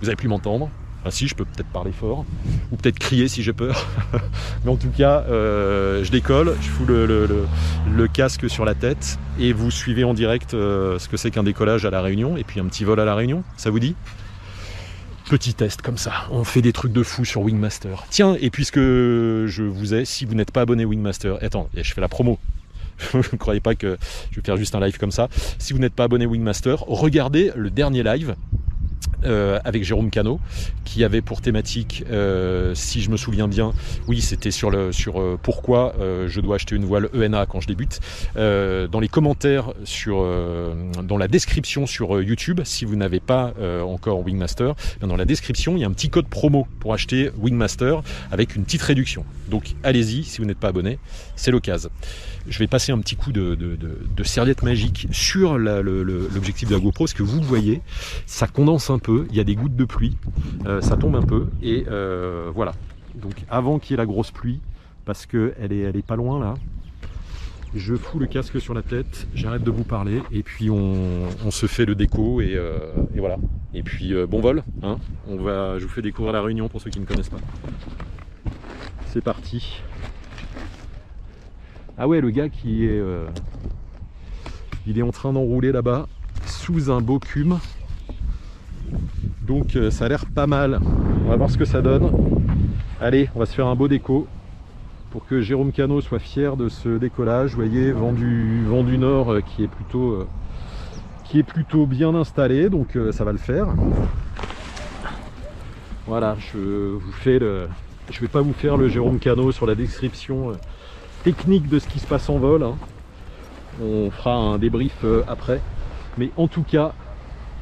vous 0.00 0.08
avez 0.08 0.16
pu 0.16 0.28
m'entendre. 0.28 0.70
Ah 1.06 1.12
si, 1.12 1.28
je 1.28 1.36
peux 1.36 1.44
peut-être 1.44 1.68
parler 1.68 1.92
fort, 1.92 2.24
ou 2.72 2.76
peut-être 2.76 2.98
crier 2.98 3.28
si 3.28 3.44
j'ai 3.44 3.52
peur. 3.52 3.86
Mais 4.64 4.72
en 4.72 4.76
tout 4.76 4.90
cas, 4.90 5.22
euh, 5.30 6.02
je 6.02 6.10
décolle, 6.10 6.56
je 6.60 6.66
fous 6.66 6.84
le, 6.84 8.08
casque 8.12 8.50
sur 8.50 8.64
la 8.64 8.74
tête, 8.74 9.16
et 9.38 9.52
vous 9.52 9.70
suivez 9.70 10.02
en 10.02 10.14
direct 10.14 10.54
euh, 10.54 10.98
ce 10.98 11.08
que 11.08 11.16
c'est 11.16 11.30
qu'un 11.30 11.44
décollage 11.44 11.84
à 11.84 11.90
la 11.90 12.02
Réunion, 12.02 12.36
et 12.36 12.42
puis 12.42 12.58
un 12.58 12.64
petit 12.64 12.82
vol 12.82 12.98
à 12.98 13.04
la 13.04 13.14
Réunion, 13.14 13.44
ça 13.56 13.70
vous 13.70 13.78
dit? 13.78 13.94
Petit 15.30 15.54
test 15.54 15.80
comme 15.80 15.96
ça, 15.96 16.26
on 16.32 16.42
fait 16.42 16.62
des 16.62 16.72
trucs 16.72 16.92
de 16.92 17.04
fou 17.04 17.24
sur 17.24 17.42
Wingmaster. 17.42 18.04
Tiens, 18.10 18.36
et 18.40 18.50
puisque 18.50 18.80
je 18.80 19.62
vous 19.62 19.94
ai, 19.94 20.04
si 20.04 20.24
vous 20.24 20.34
n'êtes 20.34 20.50
pas 20.50 20.62
abonné 20.62 20.84
Wingmaster, 20.84 21.38
attends, 21.40 21.68
je 21.72 21.94
fais 21.94 22.00
la 22.00 22.08
promo, 22.08 22.40
ne 23.14 23.36
croyez 23.38 23.60
pas 23.60 23.76
que 23.76 23.96
je 24.32 24.40
vais 24.40 24.44
faire 24.44 24.56
juste 24.56 24.74
un 24.74 24.80
live 24.80 24.98
comme 24.98 25.12
ça. 25.12 25.28
Si 25.58 25.72
vous 25.72 25.78
n'êtes 25.78 25.94
pas 25.94 26.04
abonné 26.04 26.26
Wingmaster, 26.26 26.82
regardez 26.88 27.52
le 27.54 27.70
dernier 27.70 28.02
live 28.02 28.34
euh, 29.24 29.58
avec 29.64 29.82
Jérôme 29.82 30.10
Cano, 30.10 30.40
qui 30.84 31.02
avait 31.02 31.22
pour 31.22 31.40
thématique, 31.40 32.04
euh, 32.10 32.74
si 32.74 33.00
je 33.00 33.10
me 33.10 33.16
souviens 33.16 33.48
bien, 33.48 33.72
oui, 34.08 34.20
c'était 34.20 34.50
sur 34.50 34.70
le 34.70 34.92
sur 34.92 35.20
euh, 35.20 35.38
pourquoi 35.42 35.94
je 36.26 36.40
dois 36.40 36.56
acheter 36.56 36.76
une 36.76 36.84
voile 36.84 37.08
ENA 37.14 37.46
quand 37.46 37.60
je 37.60 37.66
débute. 37.66 38.00
dans 38.34 39.00
les 39.00 39.08
commentaires 39.08 39.72
sur, 39.84 40.24
dans 41.02 41.16
la 41.16 41.28
description 41.28 41.86
sur 41.86 42.20
YouTube, 42.20 42.60
si 42.64 42.84
vous 42.84 42.96
n'avez 42.96 43.20
pas 43.20 43.54
encore 43.82 44.24
Wingmaster, 44.24 44.74
dans 45.00 45.16
la 45.16 45.24
description 45.24 45.76
il 45.76 45.80
y 45.80 45.84
a 45.84 45.86
un 45.86 45.92
petit 45.92 46.10
code 46.10 46.28
promo 46.28 46.66
pour 46.80 46.92
acheter 46.92 47.30
Wingmaster 47.38 48.02
avec 48.30 48.56
une 48.56 48.64
petite 48.64 48.82
réduction. 48.82 49.24
Donc 49.48 49.74
allez-y, 49.82 50.24
si 50.24 50.38
vous 50.38 50.44
n'êtes 50.44 50.58
pas 50.58 50.68
abonné, 50.68 50.98
c'est 51.36 51.50
l'occasion. 51.50 51.90
Je 52.48 52.58
vais 52.58 52.66
passer 52.66 52.92
un 52.92 52.98
petit 52.98 53.16
coup 53.16 53.32
de, 53.32 53.54
de, 53.54 54.24
serviette 54.24 54.62
magique 54.62 55.08
sur 55.12 55.56
l'objectif 55.56 56.68
de 56.68 56.74
la 56.74 56.80
GoPro, 56.80 57.04
parce 57.04 57.14
que 57.14 57.22
vous 57.22 57.40
voyez, 57.40 57.80
ça 58.26 58.46
condense 58.46 58.85
un 58.90 58.98
peu, 58.98 59.26
il 59.30 59.36
y 59.36 59.40
a 59.40 59.44
des 59.44 59.54
gouttes 59.54 59.76
de 59.76 59.84
pluie, 59.84 60.16
euh, 60.66 60.80
ça 60.80 60.96
tombe 60.96 61.16
un 61.16 61.22
peu, 61.22 61.46
et 61.62 61.86
euh, 61.88 62.50
voilà. 62.54 62.72
Donc 63.14 63.44
avant 63.48 63.78
qu'il 63.78 63.92
y 63.92 63.94
ait 63.94 63.96
la 63.98 64.06
grosse 64.06 64.30
pluie, 64.30 64.60
parce 65.04 65.26
qu'elle 65.26 65.72
est, 65.72 65.80
elle 65.80 65.96
est 65.96 66.06
pas 66.06 66.16
loin 66.16 66.40
là, 66.40 66.54
je 67.74 67.94
fous 67.94 68.18
le 68.18 68.26
casque 68.26 68.60
sur 68.60 68.74
la 68.74 68.82
tête, 68.82 69.26
j'arrête 69.34 69.62
de 69.62 69.70
vous 69.70 69.84
parler, 69.84 70.22
et 70.32 70.42
puis 70.42 70.70
on, 70.70 71.28
se 71.50 71.66
fait 71.66 71.84
le 71.84 71.94
déco, 71.94 72.40
et, 72.40 72.54
euh, 72.54 72.78
voilà. 73.16 73.36
Et 73.74 73.82
puis 73.82 74.14
bon 74.26 74.40
vol, 74.40 74.62
hein. 74.82 74.96
on 75.28 75.36
va, 75.36 75.78
je 75.78 75.84
vous 75.84 75.90
fais 75.90 76.02
découvrir 76.02 76.32
la 76.32 76.42
Réunion 76.42 76.68
pour 76.68 76.80
ceux 76.80 76.90
qui 76.90 77.00
ne 77.00 77.04
connaissent 77.04 77.28
pas. 77.28 77.40
C'est 79.08 79.22
parti. 79.22 79.82
Ah 81.98 82.08
ouais, 82.08 82.20
le 82.20 82.30
gars 82.30 82.48
qui 82.48 82.84
est... 82.84 83.02
Il 84.86 84.98
est 84.98 85.02
en 85.02 85.10
train 85.10 85.32
d'enrouler 85.32 85.72
là-bas, 85.72 86.06
sous 86.46 86.92
un 86.92 87.00
beau 87.00 87.18
cume. 87.18 87.58
Donc 89.42 89.76
euh, 89.76 89.90
ça 89.90 90.06
a 90.06 90.08
l'air 90.08 90.26
pas 90.26 90.46
mal. 90.46 90.80
On 91.24 91.30
va 91.30 91.36
voir 91.36 91.50
ce 91.50 91.58
que 91.58 91.64
ça 91.64 91.82
donne. 91.82 92.10
Allez, 93.00 93.28
on 93.34 93.38
va 93.38 93.46
se 93.46 93.54
faire 93.54 93.66
un 93.66 93.74
beau 93.74 93.88
déco 93.88 94.26
pour 95.10 95.26
que 95.26 95.40
Jérôme 95.40 95.72
Cano 95.72 96.00
soit 96.00 96.18
fier 96.18 96.56
de 96.56 96.68
ce 96.68 96.98
décollage. 96.98 97.54
Voyez, 97.54 97.92
vent 97.92 98.12
du, 98.12 98.98
nord 98.98 99.32
euh, 99.32 99.40
qui 99.40 99.64
est 99.64 99.68
plutôt 99.68 100.26
qui 101.24 101.40
est 101.40 101.42
plutôt 101.42 101.86
bien 101.86 102.14
installé, 102.14 102.70
donc 102.70 102.96
ça 103.10 103.24
va 103.24 103.32
le 103.32 103.38
faire. 103.38 103.66
Voilà, 106.06 106.36
je 106.38 106.58
vous 106.94 107.12
fais 107.12 107.40
le. 107.40 107.66
Je 108.12 108.20
vais 108.20 108.28
pas 108.28 108.40
vous 108.40 108.52
faire 108.52 108.76
le 108.76 108.88
Jérôme 108.88 109.18
Cano 109.18 109.50
sur 109.50 109.66
la 109.66 109.74
description 109.74 110.50
euh, 110.50 110.54
technique 111.24 111.68
de 111.68 111.80
ce 111.80 111.88
qui 111.88 111.98
se 111.98 112.06
passe 112.06 112.28
en 112.28 112.38
vol. 112.38 112.62
hein. 112.62 112.76
On 113.82 114.12
fera 114.12 114.36
un 114.36 114.58
débrief 114.58 114.94
euh, 115.02 115.24
après. 115.26 115.60
Mais 116.16 116.30
en 116.36 116.46
tout 116.46 116.62
cas, 116.62 116.94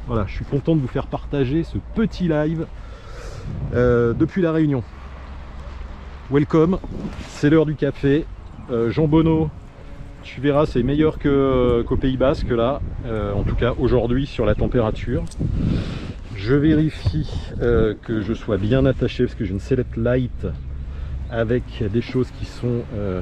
voilà, 0.06 0.24
je 0.26 0.34
suis 0.34 0.44
content 0.44 0.74
de 0.76 0.80
vous 0.80 0.88
faire 0.88 1.06
partager 1.06 1.64
ce 1.64 1.78
petit 1.94 2.28
live 2.28 2.66
euh, 3.74 4.12
depuis 4.12 4.42
la 4.42 4.52
Réunion. 4.52 4.82
Welcome, 6.30 6.78
c'est 7.28 7.50
l'heure 7.50 7.66
du 7.66 7.74
café. 7.74 8.26
Euh, 8.70 8.90
Jean 8.90 9.06
Bonneau, 9.06 9.50
tu 10.22 10.40
verras, 10.40 10.66
c'est 10.66 10.82
meilleur 10.82 11.18
que- 11.18 11.82
qu'au 11.86 11.96
Pays 11.96 12.16
Basque 12.16 12.50
là, 12.50 12.80
euh, 13.06 13.32
en 13.32 13.42
tout 13.42 13.54
cas 13.54 13.74
aujourd'hui 13.78 14.26
sur 14.26 14.44
la 14.46 14.54
température. 14.54 15.22
Je 16.36 16.54
vérifie 16.54 17.30
euh, 17.62 17.94
que 18.02 18.20
je 18.20 18.34
sois 18.34 18.58
bien 18.58 18.84
attaché 18.84 19.24
parce 19.24 19.34
que 19.34 19.44
j'ai 19.44 19.52
une 19.52 19.60
sellette 19.60 19.96
light 19.96 20.46
avec 21.30 21.62
des 21.90 22.02
choses 22.02 22.28
qui 22.38 22.44
sont 22.44 22.82
euh, 22.94 23.20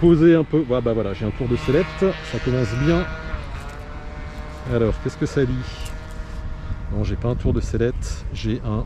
posées 0.00 0.34
un 0.34 0.44
peu. 0.44 0.64
Bah 0.68 0.80
voilà, 0.80 1.14
j'ai 1.14 1.24
un 1.24 1.30
tour 1.30 1.48
de 1.48 1.56
sellette, 1.56 1.86
ça 2.00 2.38
commence 2.44 2.74
bien. 2.84 3.04
Alors, 4.70 4.92
qu'est-ce 5.02 5.16
que 5.16 5.24
ça 5.24 5.46
dit 5.46 5.52
Non, 6.92 7.02
j'ai 7.02 7.16
pas 7.16 7.28
un 7.28 7.34
tour 7.34 7.54
de 7.54 7.60
sellette, 7.60 8.26
j'ai 8.34 8.60
un 8.66 8.84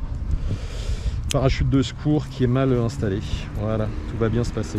parachute 1.33 1.69
de 1.69 1.83
secours 1.83 2.29
qui 2.29 2.45
est 2.45 2.49
mal 2.49 2.73
installé. 2.73 3.19
Voilà, 3.57 3.89
tout 4.09 4.17
va 4.17 4.29
bien 4.29 4.45
se 4.45 4.53
passer. 4.53 4.77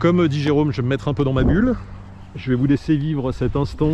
Comme 0.00 0.26
dit 0.26 0.40
Jérôme, 0.40 0.72
je 0.72 0.78
vais 0.78 0.82
me 0.82 0.88
mettre 0.88 1.06
un 1.06 1.14
peu 1.14 1.22
dans 1.22 1.32
ma 1.32 1.44
bulle. 1.44 1.76
Je 2.34 2.50
vais 2.50 2.56
vous 2.56 2.66
laisser 2.66 2.96
vivre 2.96 3.30
cet 3.30 3.54
instant 3.54 3.92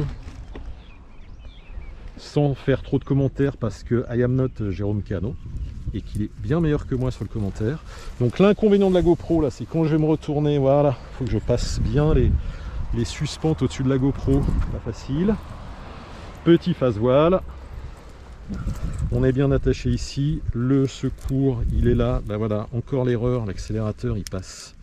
sans 2.16 2.54
faire 2.54 2.82
trop 2.82 2.98
de 2.98 3.04
commentaires 3.04 3.58
parce 3.58 3.82
que 3.82 4.06
I 4.10 4.22
am 4.22 4.34
not 4.34 4.70
Jérôme 4.70 5.02
Cano 5.02 5.34
et 5.96 6.00
qu'il 6.02 6.22
est 6.22 6.30
bien 6.38 6.60
meilleur 6.60 6.86
que 6.86 6.94
moi 6.94 7.10
sur 7.10 7.24
le 7.24 7.28
commentaire. 7.28 7.78
Donc 8.20 8.38
l'inconvénient 8.38 8.90
de 8.90 8.94
la 8.94 9.02
GoPro 9.02 9.40
là, 9.40 9.50
c'est 9.50 9.64
quand 9.64 9.84
je 9.84 9.90
vais 9.90 9.98
me 9.98 10.06
retourner, 10.06 10.58
voilà, 10.58 10.96
faut 11.18 11.24
que 11.24 11.30
je 11.30 11.38
passe 11.38 11.80
bien 11.80 12.14
les, 12.14 12.30
les 12.94 13.04
suspentes 13.04 13.62
au-dessus 13.62 13.82
de 13.82 13.88
la 13.88 13.98
GoPro, 13.98 14.40
pas 14.72 14.92
facile. 14.92 15.34
Petit 16.44 16.74
face 16.74 16.94
voile. 16.94 17.40
On 19.10 19.24
est 19.24 19.32
bien 19.32 19.50
attaché 19.50 19.90
ici. 19.90 20.40
Le 20.52 20.86
secours, 20.86 21.62
il 21.72 21.88
est 21.88 21.94
là. 21.94 22.22
Ben 22.24 22.36
voilà, 22.36 22.68
encore 22.72 23.04
l'erreur. 23.04 23.46
L'accélérateur, 23.46 24.16
il 24.16 24.22
passe 24.22 24.74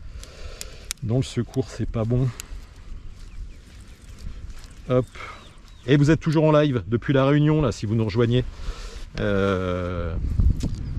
dans 1.04 1.18
le 1.18 1.24
secours, 1.24 1.70
c'est 1.70 1.90
pas 1.90 2.04
bon. 2.04 2.28
Hop. 4.90 5.06
Et 5.88 5.98
vous 5.98 6.12
êtes 6.12 6.20
toujours 6.20 6.46
en 6.46 6.52
live 6.52 6.84
depuis 6.88 7.14
la 7.14 7.26
réunion, 7.26 7.62
là, 7.62 7.72
si 7.72 7.86
vous 7.86 7.96
nous 7.96 8.06
rejoignez. 8.06 8.44
Euh, 9.20 10.16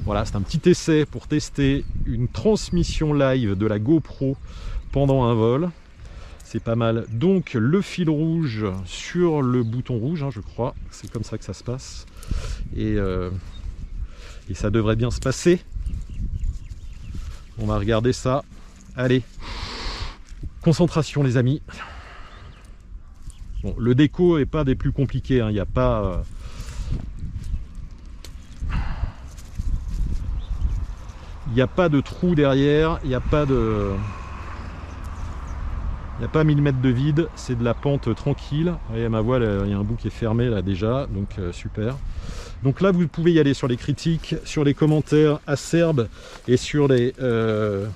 voilà, 0.04 0.24
c'est 0.24 0.36
un 0.36 0.42
petit 0.42 0.68
essai 0.68 1.06
pour 1.06 1.26
tester 1.26 1.84
une 2.06 2.28
transmission 2.28 3.14
live 3.14 3.56
de 3.56 3.66
la 3.66 3.78
GoPro 3.78 4.36
pendant 4.92 5.24
un 5.24 5.34
vol. 5.34 5.70
C'est 6.44 6.62
pas 6.62 6.76
mal. 6.76 7.06
Donc 7.10 7.54
le 7.54 7.80
fil 7.80 8.10
rouge 8.10 8.66
sur 8.84 9.42
le 9.42 9.62
bouton 9.62 9.96
rouge, 9.98 10.22
hein, 10.22 10.30
je 10.30 10.40
crois. 10.40 10.74
C'est 10.90 11.10
comme 11.10 11.24
ça 11.24 11.38
que 11.38 11.44
ça 11.44 11.54
se 11.54 11.64
passe. 11.64 12.06
Et, 12.76 12.94
euh, 12.96 13.30
et 14.50 14.54
ça 14.54 14.70
devrait 14.70 14.94
bien 14.94 15.10
se 15.10 15.20
passer. 15.20 15.60
On 17.58 17.66
va 17.66 17.78
regarder 17.78 18.12
ça. 18.12 18.44
Allez. 18.96 19.22
Concentration 20.60 21.22
les 21.22 21.36
amis. 21.38 21.62
Bon, 23.62 23.74
le 23.78 23.94
déco 23.94 24.38
est 24.38 24.46
pas 24.46 24.64
des 24.64 24.74
plus 24.74 24.92
compliqués. 24.92 25.40
hein. 25.40 25.48
Il 25.50 25.54
n'y 25.54 25.60
a 25.60 25.66
pas... 25.66 26.04
euh, 26.04 26.16
Il 31.48 31.54
n'y 31.54 31.60
a 31.60 31.66
pas 31.66 31.88
de 31.88 32.00
trou 32.00 32.34
derrière, 32.34 32.98
il 33.04 33.08
n'y 33.08 33.14
a 33.14 33.20
pas 33.20 33.46
de... 33.46 33.90
Il 36.16 36.20
n'y 36.20 36.26
a 36.26 36.28
pas 36.28 36.44
1000 36.44 36.62
mètres 36.62 36.80
de 36.80 36.88
vide, 36.90 37.28
c'est 37.34 37.58
de 37.58 37.64
la 37.64 37.74
pente 37.74 38.14
tranquille. 38.14 38.66
Vous 38.86 38.94
voyez 38.94 39.08
ma 39.08 39.20
voile, 39.20 39.62
il 39.64 39.70
y 39.70 39.74
a 39.74 39.78
un 39.78 39.82
bout 39.82 39.96
qui 39.96 40.06
est 40.06 40.10
fermé 40.12 40.48
là 40.48 40.62
déjà, 40.62 41.06
donc 41.12 41.28
euh, 41.38 41.50
super. 41.52 41.96
Donc 42.62 42.80
là, 42.80 42.92
vous 42.92 43.08
pouvez 43.08 43.32
y 43.32 43.40
aller 43.40 43.52
sur 43.52 43.66
les 43.66 43.76
critiques, 43.76 44.36
sur 44.44 44.62
les 44.62 44.74
commentaires 44.74 45.40
acerbes 45.46 46.08
et 46.46 46.56
sur 46.56 46.88
les... 46.88 47.14
euh, 47.20 47.86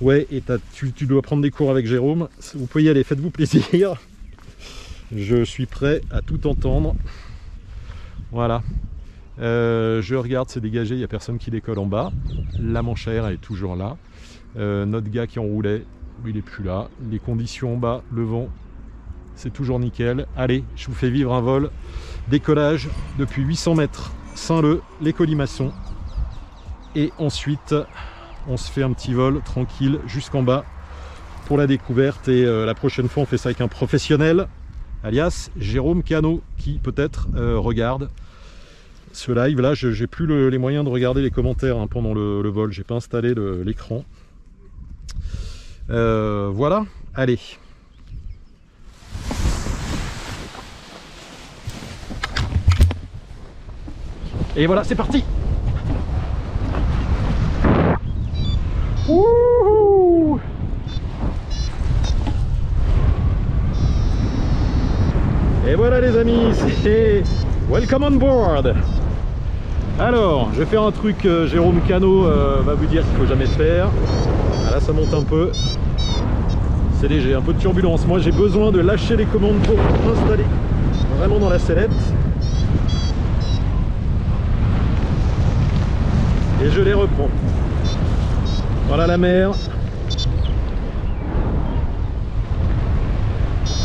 Ouais, 0.00 0.26
et 0.30 0.42
tu, 0.74 0.92
tu 0.92 1.06
dois 1.06 1.22
prendre 1.22 1.42
des 1.42 1.50
cours 1.50 1.70
avec 1.70 1.86
Jérôme. 1.86 2.28
Vous 2.54 2.66
pouvez 2.66 2.84
y 2.84 2.88
aller, 2.90 3.02
faites-vous 3.02 3.30
plaisir. 3.30 3.94
Je 5.14 5.44
suis 5.44 5.66
prêt 5.66 6.02
à 6.10 6.20
tout 6.20 6.46
entendre. 6.46 6.94
Voilà. 8.30 8.62
Euh, 9.38 10.00
je 10.00 10.14
regarde, 10.14 10.48
c'est 10.48 10.60
dégagé, 10.60 10.94
il 10.94 10.98
n'y 10.98 11.04
a 11.04 11.08
personne 11.08 11.38
qui 11.38 11.50
décolle 11.50 11.78
en 11.78 11.86
bas. 11.86 12.10
La 12.58 12.82
manche 12.82 13.06
à 13.08 13.12
air 13.12 13.26
est 13.28 13.36
toujours 13.36 13.76
là. 13.76 13.96
Euh, 14.56 14.86
notre 14.86 15.10
gars 15.10 15.26
qui 15.26 15.38
enroulait, 15.38 15.84
il 16.26 16.36
est 16.36 16.42
plus 16.42 16.64
là. 16.64 16.88
Les 17.10 17.18
conditions 17.18 17.74
en 17.74 17.76
bas, 17.76 18.02
le 18.10 18.24
vent, 18.24 18.48
c'est 19.34 19.52
toujours 19.52 19.78
nickel. 19.78 20.26
Allez, 20.36 20.64
je 20.76 20.86
vous 20.86 20.94
fais 20.94 21.10
vivre 21.10 21.34
un 21.34 21.40
vol. 21.40 21.70
Décollage 22.28 22.88
depuis 23.18 23.42
800 23.42 23.74
mètres. 23.74 24.12
Saint-Leu, 24.34 24.82
les 25.00 25.12
colimaçons. 25.12 25.72
Et 26.94 27.12
ensuite, 27.18 27.74
on 28.48 28.56
se 28.56 28.70
fait 28.70 28.82
un 28.82 28.92
petit 28.92 29.12
vol 29.12 29.42
tranquille 29.42 30.00
jusqu'en 30.06 30.42
bas 30.42 30.64
pour 31.46 31.58
la 31.58 31.66
découverte. 31.66 32.28
Et 32.28 32.44
euh, 32.44 32.64
la 32.64 32.74
prochaine 32.74 33.08
fois, 33.08 33.24
on 33.24 33.26
fait 33.26 33.36
ça 33.36 33.50
avec 33.50 33.60
un 33.60 33.68
professionnel, 33.68 34.48
alias 35.04 35.50
Jérôme 35.58 36.02
Cano, 36.02 36.42
qui 36.56 36.78
peut-être 36.78 37.28
regarde 37.34 38.08
ce 39.16 39.32
live. 39.32 39.60
Là, 39.60 39.74
je 39.74 39.90
j'ai 39.92 40.06
plus 40.06 40.26
le- 40.26 40.48
les 40.50 40.58
moyens 40.58 40.84
de 40.84 40.90
regarder 40.90 41.22
les 41.22 41.30
commentaires 41.30 41.78
hein, 41.78 41.86
pendant 41.86 42.14
le, 42.14 42.48
vol. 42.48 42.72
J'ai 42.72 42.84
pas 42.84 42.96
installé 42.96 43.34
l'écran. 43.64 44.04
Euh, 45.90 46.50
voilà, 46.52 46.84
allez. 47.14 47.38
Et 54.56 54.66
voilà, 54.66 54.84
c'est 54.84 54.94
parti 54.94 55.22
Et 65.68 65.74
voilà 65.74 66.00
les 66.00 66.16
amis, 66.16 66.54
c'est 66.82 67.22
Welcome 67.68 68.04
on 68.04 68.10
board 68.18 68.74
Alors, 69.98 70.50
je 70.52 70.58
vais 70.58 70.66
faire 70.66 70.82
un 70.82 70.92
truc, 70.92 71.24
euh, 71.24 71.46
Jérôme 71.46 71.80
Cano 71.88 72.26
euh, 72.26 72.60
va 72.64 72.74
vous 72.74 72.84
dire 72.86 73.02
qu'il 73.02 73.16
faut 73.16 73.26
jamais 73.26 73.46
faire. 73.46 73.88
Ah, 74.68 74.72
là 74.72 74.80
ça 74.80 74.92
monte 74.92 75.14
un 75.14 75.22
peu. 75.22 75.50
C'est 77.00 77.08
léger, 77.08 77.34
un 77.34 77.40
peu 77.40 77.54
de 77.54 77.58
turbulence. 77.58 78.06
Moi 78.06 78.18
j'ai 78.18 78.32
besoin 78.32 78.70
de 78.72 78.80
lâcher 78.80 79.16
les 79.16 79.24
commandes 79.24 79.58
pour 79.60 79.76
m'installer 79.76 80.44
vraiment 81.18 81.38
dans 81.38 81.48
la 81.48 81.58
sellette. 81.58 81.90
Et 86.62 86.70
je 86.70 86.80
les 86.82 86.94
reprends. 86.94 87.28
Voilà 88.88 89.06
la 89.06 89.16
mer. 89.16 89.52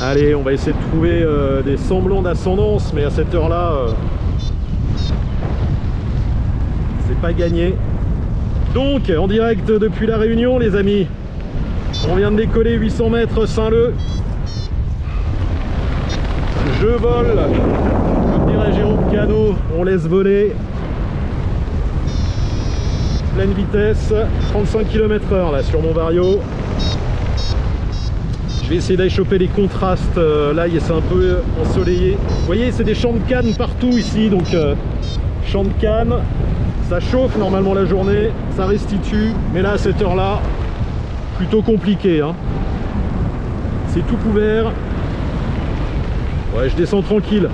Allez, 0.03 0.33
on 0.35 0.41
va 0.41 0.53
essayer 0.53 0.73
de 0.73 0.81
trouver 0.89 1.21
euh, 1.21 1.61
des 1.61 1.77
semblants 1.77 2.21
d'ascendance, 2.23 2.91
mais 2.93 3.03
à 3.03 3.11
cette 3.11 3.33
heure-là, 3.35 3.71
euh, 3.71 3.91
c'est 7.07 7.10
pas 7.21 7.33
gagné. 7.33 7.75
Donc, 8.73 9.11
en 9.15 9.27
direct 9.27 9.67
depuis 9.69 10.07
la 10.07 10.17
Réunion, 10.17 10.57
les 10.57 10.75
amis, 10.75 11.07
on 12.09 12.15
vient 12.15 12.31
de 12.31 12.37
décoller 12.37 12.73
800 12.73 13.09
mètres 13.09 13.45
Saint-Leu. 13.45 13.93
Je 16.81 16.87
vole, 16.87 17.37
comme 18.31 18.51
dirait 18.51 18.73
Jérôme 18.73 19.11
Cano, 19.11 19.55
on 19.77 19.83
laisse 19.83 20.07
voler. 20.07 20.53
Pleine 23.35 23.53
vitesse, 23.53 24.13
35 24.51 24.87
km/h 24.89 25.51
là 25.51 25.63
sur 25.63 25.81
mon 25.81 25.91
vario. 25.91 26.39
Je 28.63 28.69
vais 28.69 28.75
essayer 28.77 28.97
d'aller 28.97 29.09
choper 29.09 29.37
les 29.37 29.47
contrastes. 29.47 30.17
euh, 30.17 30.53
là, 30.53 30.65
c'est 30.79 30.93
un 30.93 31.01
peu 31.01 31.37
ensoleillé. 31.61 32.17
Vous 32.39 32.45
voyez, 32.45 32.71
c'est 32.71 32.83
des 32.83 32.95
champs 32.95 33.13
de 33.13 33.19
canne 33.29 33.53
partout 33.53 33.97
ici. 33.97 34.29
Donc, 34.29 34.53
euh, 34.53 34.75
champs 35.45 35.63
de 35.63 35.73
canne. 35.79 36.13
Ça 36.91 36.99
chauffe 36.99 37.37
normalement 37.37 37.73
la 37.73 37.85
journée. 37.85 38.31
Ça 38.57 38.65
restitue. 38.65 39.31
Mais 39.53 39.61
là, 39.61 39.71
à 39.71 39.77
cette 39.77 40.01
heure-là, 40.01 40.41
plutôt 41.37 41.61
compliqué. 41.61 42.19
hein. 42.19 42.33
C'est 43.87 44.05
tout 44.05 44.17
couvert. 44.17 44.65
Ouais, 46.53 46.67
je 46.67 46.75
descends 46.75 47.01
tranquille. 47.01 47.47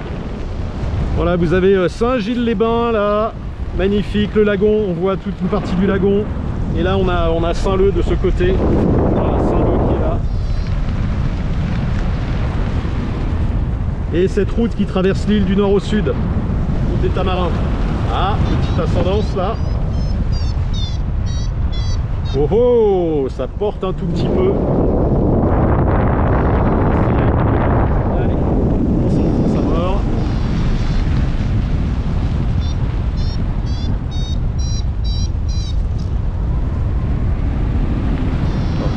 Voilà, 1.16 1.36
vous 1.36 1.54
avez 1.54 1.76
euh, 1.76 1.88
Saint-Gilles-les-Bains 1.88 2.92
là. 2.92 3.32
Magnifique, 3.78 4.34
le 4.34 4.42
lagon. 4.42 4.86
On 4.90 4.94
voit 4.94 5.18
toute 5.18 5.40
une 5.40 5.50
partie 5.50 5.76
du 5.76 5.86
lagon. 5.86 6.24
Et 6.76 6.82
là, 6.82 6.98
on 6.98 7.08
a, 7.08 7.30
on 7.30 7.44
a 7.44 7.54
Saint-Leu 7.54 7.92
de 7.92 8.02
ce 8.02 8.16
côté. 8.16 8.56
Saint-Leu 8.56 9.78
qui 9.88 9.94
est 9.94 10.02
là. 10.02 10.18
Et 14.16 14.28
cette 14.28 14.50
route 14.50 14.74
qui 14.76 14.86
traverse 14.86 15.28
l'île 15.28 15.46
du 15.46 15.56
nord 15.56 15.74
au 15.74 15.80
sud, 15.80 16.06
route 16.06 17.02
des 17.04 17.10
Tamarins. 17.10 17.52
Ah, 18.14 18.36
petite 18.62 18.80
ascendance 18.80 19.36
là. 19.36 19.56
Oh 22.38 22.48
oh, 22.52 23.28
ça 23.30 23.48
porte 23.48 23.84
un 23.84 23.94
tout 23.94 24.06
petit 24.06 24.28
peu. 24.28 24.54
Ça 29.54 29.62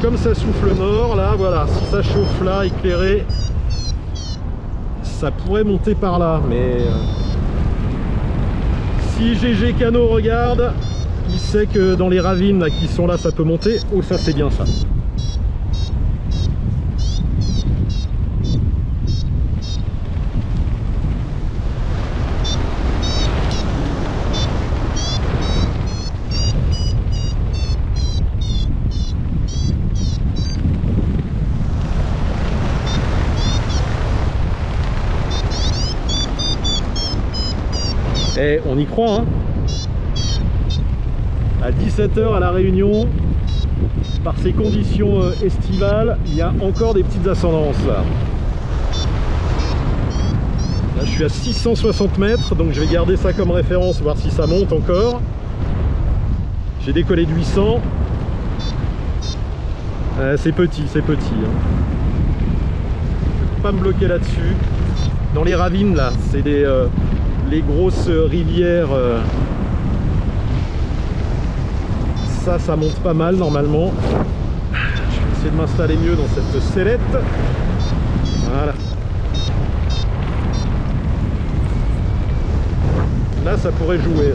comme 0.03 0.17
ça 0.17 0.35
souffle 0.35 0.75
nord, 0.79 1.15
là, 1.15 1.35
voilà, 1.37 1.67
si 1.67 1.85
ça 1.87 2.03
chauffe 2.03 2.43
là, 2.43 2.65
éclairé, 2.65 3.27
ça 5.03 5.31
pourrait 5.31 5.65
monter 5.65 5.95
par 5.95 6.19
là, 6.19 6.41
mais 6.49 6.57
euh, 6.57 7.30
si 9.21 9.35
GG 9.35 9.75
Cano 9.79 10.09
regarde, 10.09 10.73
il 11.29 11.39
sait 11.39 11.67
que 11.67 11.95
dans 11.95 12.09
les 12.09 12.21
ravines 12.21 12.67
qui 12.81 12.87
sont 12.87 13.07
là, 13.07 13.19
ça 13.19 13.31
peut 13.31 13.45
monter. 13.45 13.79
Oh, 13.95 14.01
ça 14.01 14.17
c'est 14.17 14.35
bien 14.35 14.51
ça. 14.51 14.65
Eh, 38.43 38.59
on 38.67 38.79
y 38.79 38.87
croit, 38.87 39.19
hein 39.19 39.25
À 41.63 41.71
17h 41.71 42.35
à 42.35 42.41
La 42.41 42.51
Réunion, 42.51 43.07
par 44.25 44.35
ces 44.39 44.53
conditions 44.53 45.21
euh, 45.21 45.33
estivales, 45.45 46.17
il 46.25 46.37
y 46.37 46.41
a 46.41 46.51
encore 46.63 46.95
des 46.95 47.03
petites 47.03 47.27
ascendances 47.27 47.85
là. 47.87 48.03
Je 51.05 51.11
suis 51.11 51.25
à 51.25 51.29
660 51.29 52.17
mètres, 52.17 52.55
donc 52.55 52.73
je 52.73 52.81
vais 52.81 52.87
garder 52.87 53.19
ça 53.19 53.35
comme 53.35 53.51
référence, 53.51 54.01
voir 54.01 54.17
si 54.17 54.31
ça 54.31 54.47
monte 54.47 54.73
encore. 54.73 55.21
J'ai 56.87 56.95
décollé 56.95 57.27
de 57.27 57.33
800. 57.33 57.79
Euh, 60.19 60.37
c'est 60.39 60.53
petit, 60.53 60.85
c'est 60.91 61.03
petit. 61.03 61.35
Hein. 61.45 61.51
Je 63.51 63.57
vais 63.57 63.63
pas 63.63 63.73
me 63.73 63.81
bloquer 63.81 64.09
là-dessus. 64.09 64.57
Dans 65.35 65.45
les 65.45 65.55
ravines, 65.55 65.95
là, 65.95 66.11
c'est 66.31 66.41
des... 66.41 66.65
euh, 66.65 66.87
les 67.51 67.63
grosses 67.63 68.09
rivières 68.09 68.93
euh, 68.93 69.19
ça 72.45 72.59
ça 72.59 72.77
monte 72.77 72.95
pas 73.01 73.13
mal 73.13 73.35
normalement. 73.37 73.93
Je 74.73 74.79
vais 74.79 75.33
essayer 75.33 75.51
de 75.51 75.57
m'installer 75.57 75.97
mieux 75.97 76.15
dans 76.15 76.29
cette 76.29 76.63
sellette. 76.63 77.01
Voilà. 78.49 78.73
Là 83.45 83.57
ça 83.59 83.71
pourrait 83.73 83.99
jouer 83.99 84.33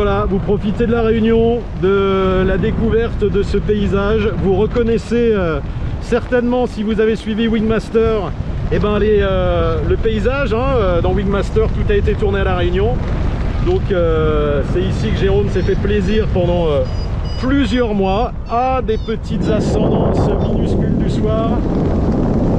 voilà, 0.00 0.26
vous 0.30 0.38
profitez 0.38 0.86
de 0.86 0.92
la 0.92 1.02
réunion, 1.02 1.58
de 1.82 2.44
la 2.46 2.56
découverte 2.56 3.24
de 3.24 3.42
ce 3.42 3.58
paysage. 3.58 4.30
Vous 4.44 4.54
reconnaissez 4.54 5.32
euh, 5.32 5.58
certainement, 6.02 6.68
si 6.68 6.84
vous 6.84 7.00
avez 7.00 7.16
suivi 7.16 7.48
Wingmaster, 7.48 8.30
eh 8.70 8.78
ben 8.78 9.00
les, 9.00 9.18
euh, 9.20 9.78
le 9.88 9.96
paysage. 9.96 10.54
hein, 10.54 10.76
euh, 10.76 11.00
dans 11.00 11.12
Wingmaster, 11.12 11.66
tout 11.66 11.92
a 11.92 11.96
été 11.96 12.12
tourné 12.14 12.38
à 12.38 12.44
la 12.44 12.54
réunion. 12.54 12.90
Donc 13.66 13.80
c'est 13.88 14.82
ici 14.82 15.08
que 15.10 15.18
Jérôme 15.18 15.48
s'est 15.48 15.62
fait 15.62 15.74
plaisir 15.74 16.28
pendant 16.32 16.68
plusieurs 17.40 17.92
mois 17.92 18.32
à 18.48 18.80
des 18.80 18.98
petites 18.98 19.50
ascendances 19.50 20.30
minuscules 20.48 20.96
du 20.96 21.10
soir. 21.10 21.58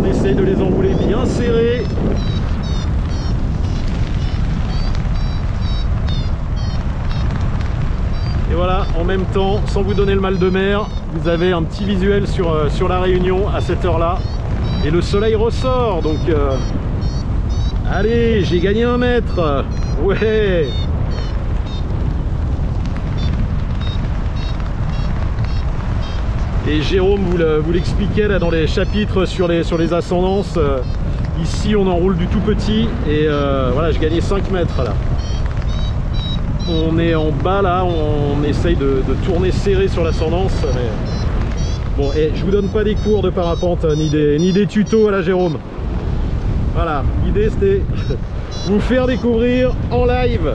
On 0.04 0.06
essaye 0.06 0.36
de 0.36 0.43
les 0.43 0.62
enrouler 0.62 0.91
bien 1.08 1.23
serrés 1.23 1.84
voilà, 8.59 8.85
en 8.99 9.05
même 9.05 9.23
temps, 9.33 9.61
sans 9.67 9.83
vous 9.83 9.93
donner 9.93 10.13
le 10.13 10.19
mal 10.19 10.37
de 10.37 10.49
mer, 10.49 10.85
vous 11.13 11.29
avez 11.29 11.53
un 11.53 11.63
petit 11.63 11.85
visuel 11.85 12.27
sur, 12.27 12.51
euh, 12.51 12.67
sur 12.69 12.89
la 12.89 12.99
Réunion 12.99 13.47
à 13.47 13.61
cette 13.61 13.85
heure-là. 13.85 14.17
Et 14.85 14.91
le 14.91 15.01
soleil 15.01 15.33
ressort, 15.35 16.01
donc... 16.01 16.17
euh, 16.27 16.57
Allez, 17.89 18.43
j'ai 18.43 18.59
gagné 18.59 18.83
un 18.83 18.97
mètre 18.97 19.63
Ouais 20.03 20.67
Et 26.67 26.81
Jérôme 26.81 27.21
vous 27.21 27.37
le- 27.37 27.57
vous 27.59 27.71
l'expliquait 27.71 28.27
là 28.27 28.37
dans 28.37 28.49
les 28.51 28.67
chapitres 28.67 29.25
sur 29.25 29.47
les, 29.47 29.63
sur 29.63 29.77
les 29.77 29.93
ascendances. 29.93 30.55
euh, 30.57 30.79
ici, 31.41 31.75
on 31.75 31.87
enroule 31.87 32.15
du 32.17 32.27
tout 32.27 32.39
petit. 32.41 32.87
Et 33.09 33.27
voilà, 33.73 33.91
j'ai 33.91 33.99
gagné 33.99 34.21
5 34.21 34.51
mètres 34.51 34.83
là 34.83 34.93
on 36.69 36.99
est 36.99 37.15
en 37.15 37.32
bas 37.32 37.62
là, 37.62 37.84
on 37.84 38.43
essaye 38.43 38.75
de, 38.75 39.01
tourner 39.25 39.51
serré 39.51 39.88
sur 39.88 40.03
l'ascendance. 40.03 40.53
Bon, 41.97 42.12
et 42.13 42.32
je 42.36 42.45
vous 42.45 42.51
donne 42.51 42.69
pas 42.69 42.84
des 42.84 42.95
cours 42.95 43.21
de 43.21 43.29
parapente 43.29 43.84
ni 43.97 44.10
des, 44.10 44.38
ni 44.39 44.53
des 44.53 44.67
tutos 44.67 45.08
à 45.08 45.12
la 45.12 45.21
Jérôme. 45.21 45.58
Voilà, 46.75 47.03
l'idée 47.25 47.49
c'était 47.49 47.82
vous 48.67 48.79
faire 48.79 49.08
découvrir 49.08 49.73
en 49.91 50.05
live. 50.05 50.53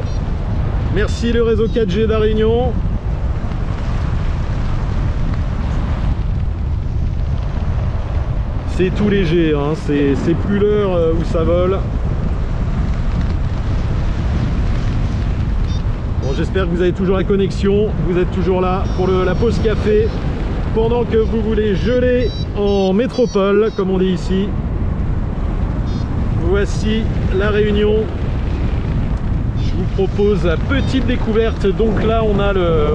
Merci 0.95 1.33
le 1.33 1.43
réseau 1.43 1.67
4G 1.67 2.03
de 2.03 2.07
la 2.07 2.19
Réunion. 2.19 2.73
C'est 8.77 8.91
tout 8.95 9.09
léger, 9.09 9.55
hein, 9.55 9.75
c'est 9.87 10.15
c'est 10.25 10.35
plus 10.35 10.59
l'heure 10.59 10.95
euh, 10.95 11.13
où 11.13 11.25
ça 11.25 11.45
vole. 11.45 11.79
J'espère 16.37 16.65
que 16.65 16.71
vous 16.71 16.83
avez 16.83 16.93
toujours 16.93 17.17
la 17.17 17.25
connexion, 17.25 17.89
vous 18.09 18.19
êtes 18.19 18.31
toujours 18.33 18.61
là 18.61 18.85
pour 18.97 19.09
la 19.09 19.35
pause 19.35 19.59
café, 19.63 20.09
pendant 20.75 21.05
que 21.05 21.17
vous 21.17 21.41
voulez 21.41 21.77
geler 21.77 22.31
en 22.57 22.93
métropole, 22.93 23.71
comme 23.77 23.91
on 23.91 23.99
dit 23.99 24.13
ici. 24.13 24.49
Voici 26.49 27.03
la 27.37 27.51
réunion. 27.51 28.05
Je 29.65 29.71
vous 29.73 30.07
propose 30.07 30.45
la 30.45 30.57
petite 30.57 31.07
découverte. 31.07 31.67
Donc 31.67 32.05
là, 32.05 32.23
on 32.25 32.39
a 32.39 32.53
le, 32.53 32.87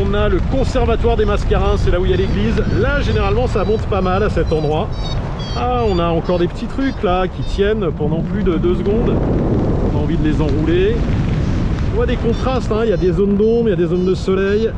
on 0.00 0.14
a 0.14 0.28
le 0.28 0.38
conservatoire 0.50 1.16
des 1.16 1.24
Mascarins, 1.24 1.76
c'est 1.76 1.90
là 1.90 2.00
où 2.00 2.04
il 2.04 2.10
y 2.10 2.14
a 2.14 2.16
l'église. 2.16 2.62
Là, 2.80 3.00
généralement, 3.00 3.46
ça 3.46 3.64
monte 3.64 3.86
pas 3.86 4.00
mal 4.00 4.22
à 4.22 4.30
cet 4.30 4.52
endroit. 4.52 4.88
Ah, 5.56 5.82
on 5.88 5.98
a 5.98 6.06
encore 6.06 6.38
des 6.38 6.46
petits 6.46 6.66
trucs 6.66 7.02
là 7.02 7.26
qui 7.26 7.42
tiennent 7.42 7.90
pendant 7.96 8.20
plus 8.20 8.42
de 8.42 8.54
deux 8.54 8.76
secondes. 8.76 9.14
On 9.92 9.98
a 9.98 10.00
envie 10.02 10.16
de 10.16 10.24
les 10.24 10.40
enrouler. 10.40 10.96
On 11.92 11.96
voit 11.96 12.06
des 12.06 12.16
contrastes, 12.16 12.70
hein. 12.70 12.82
il 12.84 12.90
y 12.90 12.92
a 12.92 12.96
des 12.96 13.10
zones 13.10 13.36
d'ombre, 13.36 13.64
il 13.66 13.70
y 13.70 13.72
a 13.72 13.76
des 13.76 13.86
zones 13.86 14.04
de 14.04 14.14
soleil. 14.14 14.70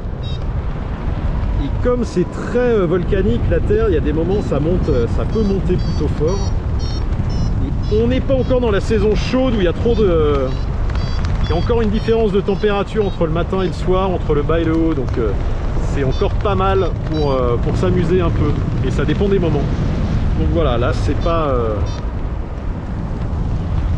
Et 1.62 1.84
comme 1.84 2.04
c'est 2.04 2.28
très 2.30 2.58
euh, 2.58 2.86
volcanique 2.86 3.42
la 3.50 3.60
Terre, 3.60 3.86
il 3.88 3.94
y 3.94 3.98
a 3.98 4.00
des 4.00 4.14
moments 4.14 4.40
ça 4.40 4.58
monte, 4.58 4.88
euh, 4.88 5.06
ça 5.16 5.24
peut 5.24 5.42
monter 5.42 5.74
plutôt 5.74 6.08
fort. 6.18 6.38
On 7.92 8.06
n'est 8.06 8.20
pas 8.20 8.34
encore 8.34 8.60
dans 8.60 8.70
la 8.70 8.80
saison 8.80 9.14
chaude 9.14 9.54
où 9.54 9.58
il 9.58 9.64
y 9.64 9.68
a 9.68 9.74
trop 9.74 9.94
de... 9.94 10.46
Il 11.44 11.50
y 11.50 11.52
a 11.52 11.56
encore 11.56 11.82
une 11.82 11.90
différence 11.90 12.32
de 12.32 12.40
température 12.40 13.06
entre 13.06 13.26
le 13.26 13.32
matin 13.32 13.60
et 13.60 13.66
le 13.66 13.74
soir, 13.74 14.10
entre 14.10 14.34
le 14.34 14.42
bas 14.42 14.60
et 14.60 14.64
le 14.64 14.74
haut, 14.74 14.94
donc 14.94 15.18
euh, 15.18 15.32
c'est 15.94 16.04
encore 16.04 16.32
pas 16.32 16.54
mal 16.54 16.86
pour, 17.10 17.36
pour 17.62 17.76
s'amuser 17.76 18.22
un 18.22 18.30
peu. 18.30 18.88
Et 18.88 18.90
ça 18.90 19.04
dépend 19.04 19.28
des 19.28 19.38
moments. 19.38 19.64
Donc 20.38 20.48
voilà, 20.54 20.78
là 20.78 20.92
c'est 20.94 21.18
pas 21.18 21.54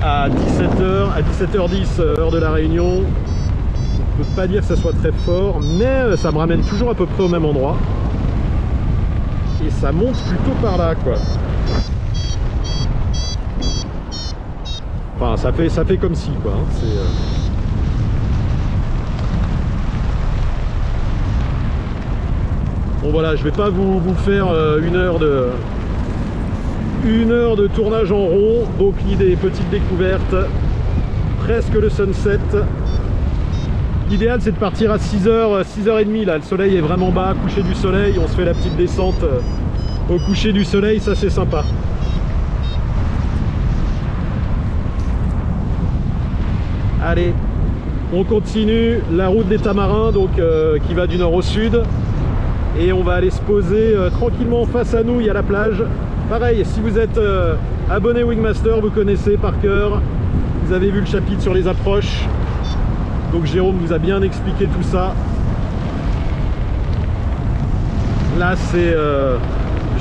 à 0.04 0.28
17h10 0.28 1.98
euh, 1.98 2.18
heure 2.18 2.30
de 2.30 2.38
la 2.38 2.50
Réunion. 2.50 3.04
Je 3.94 4.22
ne 4.22 4.24
peux 4.24 4.36
pas 4.36 4.46
dire 4.46 4.60
que 4.60 4.66
ça 4.66 4.76
soit 4.76 4.92
très 4.92 5.12
fort, 5.24 5.60
mais 5.78 5.86
euh, 5.86 6.16
ça 6.16 6.30
me 6.30 6.36
ramène 6.36 6.60
toujours 6.62 6.90
à 6.90 6.94
peu 6.94 7.06
près 7.06 7.22
au 7.22 7.28
même 7.28 7.46
endroit. 7.46 7.78
Et 9.66 9.70
ça 9.70 9.92
monte 9.92 10.16
plutôt 10.28 10.52
par 10.60 10.76
là, 10.76 10.94
quoi. 10.94 11.14
Enfin, 15.16 15.38
ça 15.38 15.52
fait, 15.52 15.70
ça 15.70 15.86
fait 15.86 15.96
comme 15.96 16.14
si, 16.14 16.30
quoi. 16.42 16.52
Hein. 16.52 16.66
C'est... 16.72 16.84
Euh, 16.84 17.04
bon 23.02 23.10
voilà, 23.10 23.36
je 23.36 23.42
vais 23.42 23.52
pas 23.52 23.70
vous, 23.70 24.00
vous 24.00 24.14
faire 24.16 24.48
une 24.82 24.96
heure 24.96 25.18
de, 25.18 25.48
une 27.04 27.32
heure 27.32 27.56
de 27.56 27.66
tournage 27.66 28.12
en 28.12 28.24
rond. 28.26 28.64
Donc 28.78 28.94
l'idée, 29.06 29.36
petite 29.36 29.68
découverte, 29.70 30.34
presque 31.40 31.74
le 31.74 31.90
sunset. 31.90 32.38
L'idéal 34.10 34.40
c'est 34.42 34.52
de 34.52 34.56
partir 34.56 34.90
à 34.90 34.96
6h, 34.96 35.62
6h30 35.62 36.26
là, 36.26 36.36
le 36.36 36.42
soleil 36.42 36.76
est 36.76 36.80
vraiment 36.80 37.10
bas, 37.10 37.34
coucher 37.42 37.62
du 37.62 37.74
soleil, 37.74 38.14
on 38.22 38.28
se 38.28 38.34
fait 38.34 38.44
la 38.44 38.52
petite 38.52 38.76
descente 38.76 39.22
euh, 39.22 39.40
au 40.14 40.18
coucher 40.18 40.52
du 40.52 40.62
soleil, 40.62 41.00
ça 41.00 41.14
c'est 41.14 41.30
sympa. 41.30 41.64
Allez, 47.02 47.32
on 48.12 48.24
continue 48.24 49.00
la 49.10 49.28
route 49.28 49.48
des 49.48 49.58
Tamarins 49.58 50.12
donc 50.12 50.38
euh, 50.38 50.78
qui 50.86 50.92
va 50.92 51.06
du 51.06 51.16
nord 51.16 51.32
au 51.32 51.42
sud 51.42 51.82
et 52.78 52.92
on 52.92 53.02
va 53.02 53.14
aller 53.14 53.30
se 53.30 53.40
poser 53.40 53.94
euh, 53.94 54.10
tranquillement 54.10 54.66
face 54.66 54.94
à 54.94 55.02
nous, 55.02 55.20
il 55.20 55.26
y 55.26 55.30
a 55.30 55.34
la 55.34 55.42
plage. 55.42 55.82
Pareil, 56.28 56.64
si 56.64 56.80
vous 56.80 56.98
êtes 56.98 57.18
euh, 57.18 57.54
abonné 57.90 58.22
Wingmaster, 58.24 58.80
vous 58.80 58.88
connaissez 58.88 59.36
par 59.36 59.60
cœur, 59.60 60.00
vous 60.64 60.72
avez 60.72 60.90
vu 60.90 61.00
le 61.00 61.06
chapitre 61.06 61.42
sur 61.42 61.52
les 61.52 61.68
approches. 61.68 62.24
Donc 63.30 63.44
Jérôme 63.44 63.76
vous 63.76 63.92
a 63.92 63.98
bien 63.98 64.22
expliqué 64.22 64.64
tout 64.64 64.82
ça. 64.82 65.14
Là 68.38 68.56
c'est 68.56 68.94
euh, 68.94 69.36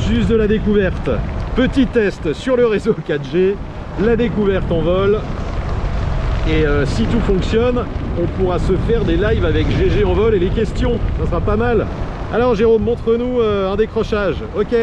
juste 0.07 0.29
de 0.29 0.35
la 0.35 0.47
découverte. 0.47 1.09
Petit 1.57 1.87
test 1.87 2.31
sur 2.31 2.55
le 2.55 2.67
réseau 2.67 2.95
4G, 3.07 3.55
la 4.03 4.15
découverte 4.15 4.71
en 4.71 4.79
vol. 4.79 5.19
Et 6.49 6.65
euh, 6.65 6.85
si 6.85 7.03
tout 7.03 7.19
fonctionne, 7.19 7.83
on 8.17 8.41
pourra 8.41 8.59
se 8.59 8.73
faire 8.87 9.03
des 9.03 9.17
lives 9.17 9.45
avec 9.45 9.67
GG 9.69 10.05
en 10.05 10.13
vol 10.13 10.35
et 10.35 10.39
les 10.39 10.49
questions. 10.49 10.93
Ça 11.19 11.25
sera 11.25 11.41
pas 11.41 11.57
mal. 11.57 11.85
Alors 12.33 12.55
Jérôme, 12.55 12.83
montre-nous 12.83 13.41
un 13.41 13.75
décrochage. 13.75 14.37
Ok. 14.57 14.73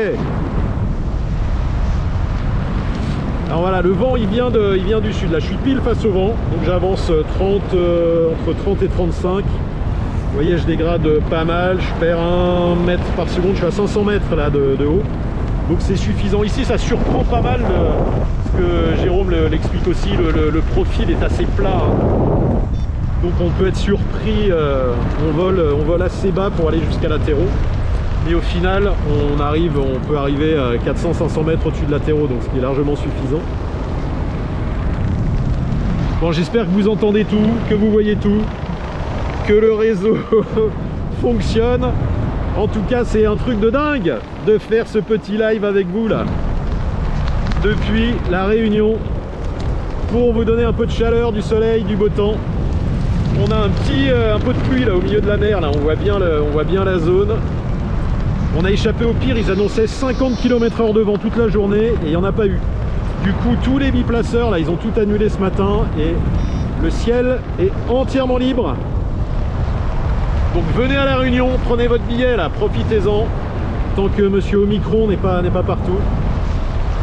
Alors 3.51 3.63
voilà, 3.63 3.83
le 3.83 3.91
vent 3.91 4.15
il 4.15 4.27
vient, 4.29 4.49
du 4.49 5.13
sud. 5.13 5.33
Là 5.33 5.41
je 5.41 5.47
suis 5.47 5.57
pile 5.57 5.81
face 5.81 6.05
au 6.05 6.13
vent. 6.13 6.29
Donc 6.29 6.65
j'avance 6.65 7.11
30, 7.37 7.61
euh, 7.75 8.29
entre 8.47 8.57
30 8.57 8.83
et 8.83 8.87
35. 8.87 9.45
Vous 9.45 10.35
voyez, 10.35 10.57
je 10.57 10.65
dégrade 10.65 11.03
pas 11.29 11.45
mal. 11.45 11.79
Je 11.81 11.93
perds 11.99 12.21
un 12.21 12.77
mètre 12.77 13.03
par 13.17 13.29
seconde. 13.29 13.53
Je 13.55 13.57
suis 13.59 13.67
à 13.67 13.73
500 13.73 14.05
mètres 14.05 14.37
là 14.37 14.51
de, 14.51 14.77
haut. 14.87 15.03
Donc 15.69 15.79
c'est 15.81 15.97
suffisant. 15.97 16.45
Ici 16.45 16.65
ça 16.65 16.79
surprend 16.79 17.25
pas 17.25 17.41
mal. 17.41 17.61
parce 17.63 18.57
que 18.57 19.03
Jérôme 19.03 19.31
le- 19.31 19.49
l'explique 19.49 19.89
aussi, 19.89 20.11
le, 20.17 20.61
profil 20.73 21.11
est 21.11 21.25
assez 21.25 21.45
plat. 21.45 21.83
hein. 21.83 22.61
Donc 23.25 23.33
on 23.45 23.51
peut 23.51 23.67
être 23.67 23.77
surpris, 23.77 24.51
euh, 24.51 24.93
on, 25.29 25.37
vole, 25.37 25.61
on 25.79 25.85
vole 25.85 26.03
assez 26.03 26.31
bas 26.31 26.51
pour 26.57 26.69
aller 26.69 26.81
jusqu'à 26.89 27.09
latéraux. 27.09 27.49
Mais 28.26 28.35
au 28.35 28.40
final, 28.40 28.92
on 29.09 29.40
arrive, 29.40 29.78
on 29.78 29.98
peut 30.06 30.16
arriver 30.16 30.56
à 30.56 30.76
400-500 30.76 31.44
mètres 31.44 31.66
au-dessus 31.66 31.87
de 31.87 31.90
latéraux, 31.90 32.26
donc 32.26 32.42
ce 32.42 32.48
qui 32.50 32.59
est 32.59 32.62
largement 32.62 32.94
suffisant. 32.94 33.40
Bon, 36.20 36.33
j'espère 36.33 36.66
que 36.66 36.70
vous 36.70 36.87
entendez 36.87 37.24
tout, 37.24 37.48
que 37.70 37.74
vous 37.74 37.90
voyez 37.90 38.14
tout, 38.16 38.42
que 39.46 39.54
le 39.54 39.72
réseau 39.72 40.18
fonctionne. 41.22 41.87
En 42.59 42.66
tout 42.66 42.83
cas, 42.90 43.04
c'est 43.04 43.24
un 43.24 43.37
truc 43.37 43.59
de 43.59 43.70
dingue 43.70 44.14
de 44.46 44.59
faire 44.59 44.87
ce 44.87 44.98
petit 44.98 45.38
live 45.38 45.64
avec 45.64 45.87
vous 45.87 46.09
là. 46.09 46.24
Depuis 47.62 48.14
la 48.30 48.44
Réunion, 48.44 48.96
pour 50.12 50.33
vous 50.35 50.44
donner 50.44 50.64
un 50.64 50.72
peu 50.72 50.85
de 50.85 50.90
chaleur, 50.90 51.33
du 51.33 51.40
soleil, 51.40 51.85
du 51.85 51.96
beau 51.96 52.09
temps. 52.11 52.35
On 53.42 53.50
a 53.50 53.56
un 53.56 53.68
petit 53.68 54.11
euh, 54.11 54.35
un 54.35 54.40
peu 54.40 54.52
de 54.52 54.59
pluie 54.68 54.85
là 54.85 54.94
au 54.94 55.00
milieu 55.00 55.20
de 55.20 55.28
la 55.28 55.38
mer, 55.38 55.61
là 55.61 55.70
on 55.74 55.78
voit 55.78 55.94
bien, 55.94 56.16
on 56.16 56.50
voit 56.50 56.64
bien 56.64 56.85
la 56.85 56.98
zone. 56.98 57.37
On 58.59 58.65
a 58.65 58.71
échappé 58.71 59.05
au 59.05 59.13
pire, 59.13 59.39
ils 59.39 59.49
annonçaient 59.51 59.87
50 59.87 60.37
km 60.37 60.81
heure 60.81 60.93
de 60.93 61.01
vent 61.01 61.17
toute 61.17 61.37
la 61.37 61.49
journée 61.49 61.87
et 61.87 62.07
il 62.07 62.11
n'y 62.11 62.17
en 62.17 62.25
a 62.25 62.33
pas 62.33 62.47
eu. 62.47 62.59
Du 63.23 63.33
coup, 63.33 63.55
tous 63.63 63.79
les 63.79 63.93
biplaceurs, 63.93 64.51
là, 64.51 64.59
ils 64.59 64.69
ont 64.69 64.77
tout 64.77 64.99
annulé 64.99 65.29
ce 65.29 65.39
matin 65.39 65.87
et 65.99 66.15
le 66.83 66.91
ciel 66.91 67.39
est 67.61 67.71
entièrement 67.89 68.39
libre. 68.39 68.75
Donc 70.55 70.65
venez 70.77 70.97
à 70.97 71.05
la 71.05 71.17
Réunion, 71.17 71.51
prenez 71.65 71.87
votre 71.87 72.03
billet 72.05 72.37
là, 72.37 72.49
profitez-en. 72.49 73.27
Tant 73.95 74.09
que 74.09 74.23
Monsieur 74.23 74.59
Omicron 74.59 75.07
n'est 75.07 75.17
pas, 75.17 75.43
pas 75.43 75.63
partout. 75.63 75.99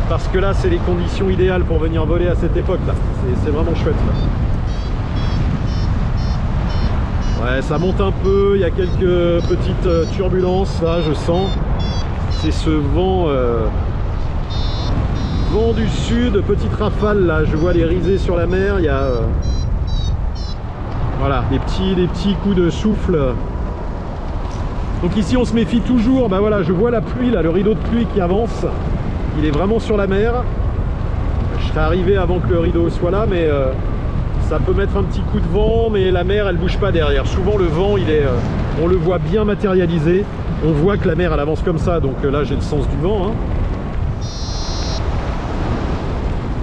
Parce 0.09 0.27
que 0.27 0.39
là, 0.39 0.53
c'est 0.53 0.69
les 0.69 0.77
conditions 0.77 1.29
idéales 1.29 1.63
pour 1.63 1.79
venir 1.79 2.05
voler 2.05 2.27
à 2.27 2.35
cette 2.35 2.57
époque 2.57 2.79
là. 2.85 2.93
C'est 3.43 3.51
vraiment 3.51 3.75
chouette 3.75 3.95
là. 3.95 4.46
Ouais, 7.39 7.61
ça 7.61 7.77
monte 7.77 8.01
un 8.01 8.11
peu, 8.11 8.53
il 8.55 8.61
y 8.61 8.63
a 8.63 8.71
quelques 8.71 9.43
petites 9.47 9.85
euh, 9.85 10.05
turbulences 10.15 10.81
là, 10.81 10.97
je 11.07 11.13
sens. 11.13 11.47
C'est 12.31 12.51
ce 12.51 12.71
vent, 12.71 13.25
euh, 13.27 13.67
vent 15.51 15.71
du 15.73 15.87
sud, 15.87 16.41
petite 16.41 16.73
rafale 16.73 17.27
là, 17.27 17.45
je 17.45 17.55
vois 17.55 17.73
les 17.73 17.85
risées 17.85 18.17
sur 18.17 18.35
la 18.35 18.47
mer, 18.47 18.79
il 18.79 18.85
y 18.85 18.89
a 18.89 19.03
euh, 19.03 19.21
voilà, 21.19 21.43
des 21.51 21.59
petits, 21.59 21.93
des 21.93 22.07
petits 22.07 22.33
coups 22.41 22.55
de 22.55 22.71
souffle. 22.71 23.19
Donc 25.03 25.15
ici 25.15 25.37
on 25.37 25.45
se 25.45 25.53
méfie 25.53 25.81
toujours, 25.81 26.29
bah 26.29 26.39
voilà, 26.39 26.63
je 26.63 26.73
vois 26.73 26.89
la 26.89 27.01
pluie 27.01 27.29
là, 27.29 27.43
le 27.43 27.51
rideau 27.51 27.75
de 27.75 27.79
pluie 27.79 28.07
qui 28.15 28.19
avance, 28.19 28.65
il 29.37 29.45
est 29.45 29.51
vraiment 29.51 29.79
sur 29.79 29.95
la 29.95 30.07
mer. 30.07 30.33
Je 31.59 31.67
serais 31.67 31.81
arrivé 31.81 32.17
avant 32.17 32.39
que 32.39 32.49
le 32.49 32.59
rideau 32.59 32.89
soit 32.89 33.11
là, 33.11 33.25
mais 33.29 33.43
euh, 33.43 33.67
ça 34.47 34.59
peut 34.59 34.73
mettre 34.73 34.95
un 34.95 35.03
petit 35.03 35.19
coup 35.21 35.39
de 35.39 35.47
vent, 35.47 35.89
mais 35.91 36.09
la 36.09 36.23
mer 36.23 36.47
elle 36.47 36.55
bouge 36.55 36.77
pas 36.77 36.91
derrière. 36.91 37.27
Souvent 37.27 37.57
le 37.57 37.65
vent 37.65 37.97
il 37.97 38.09
est, 38.09 38.23
euh, 38.23 38.81
on 38.81 38.87
le 38.87 38.95
voit 38.95 39.19
bien 39.19 39.43
matérialisé. 39.43 40.23
On 40.65 40.71
voit 40.71 40.97
que 40.97 41.07
la 41.07 41.15
mer 41.15 41.31
elle 41.33 41.39
avance 41.39 41.61
comme 41.61 41.77
ça, 41.77 41.99
donc 41.99 42.15
euh, 42.23 42.31
là 42.31 42.43
j'ai 42.45 42.55
le 42.55 42.61
sens 42.61 42.87
du 42.87 42.97
vent. 42.97 43.27
hein. 43.27 43.31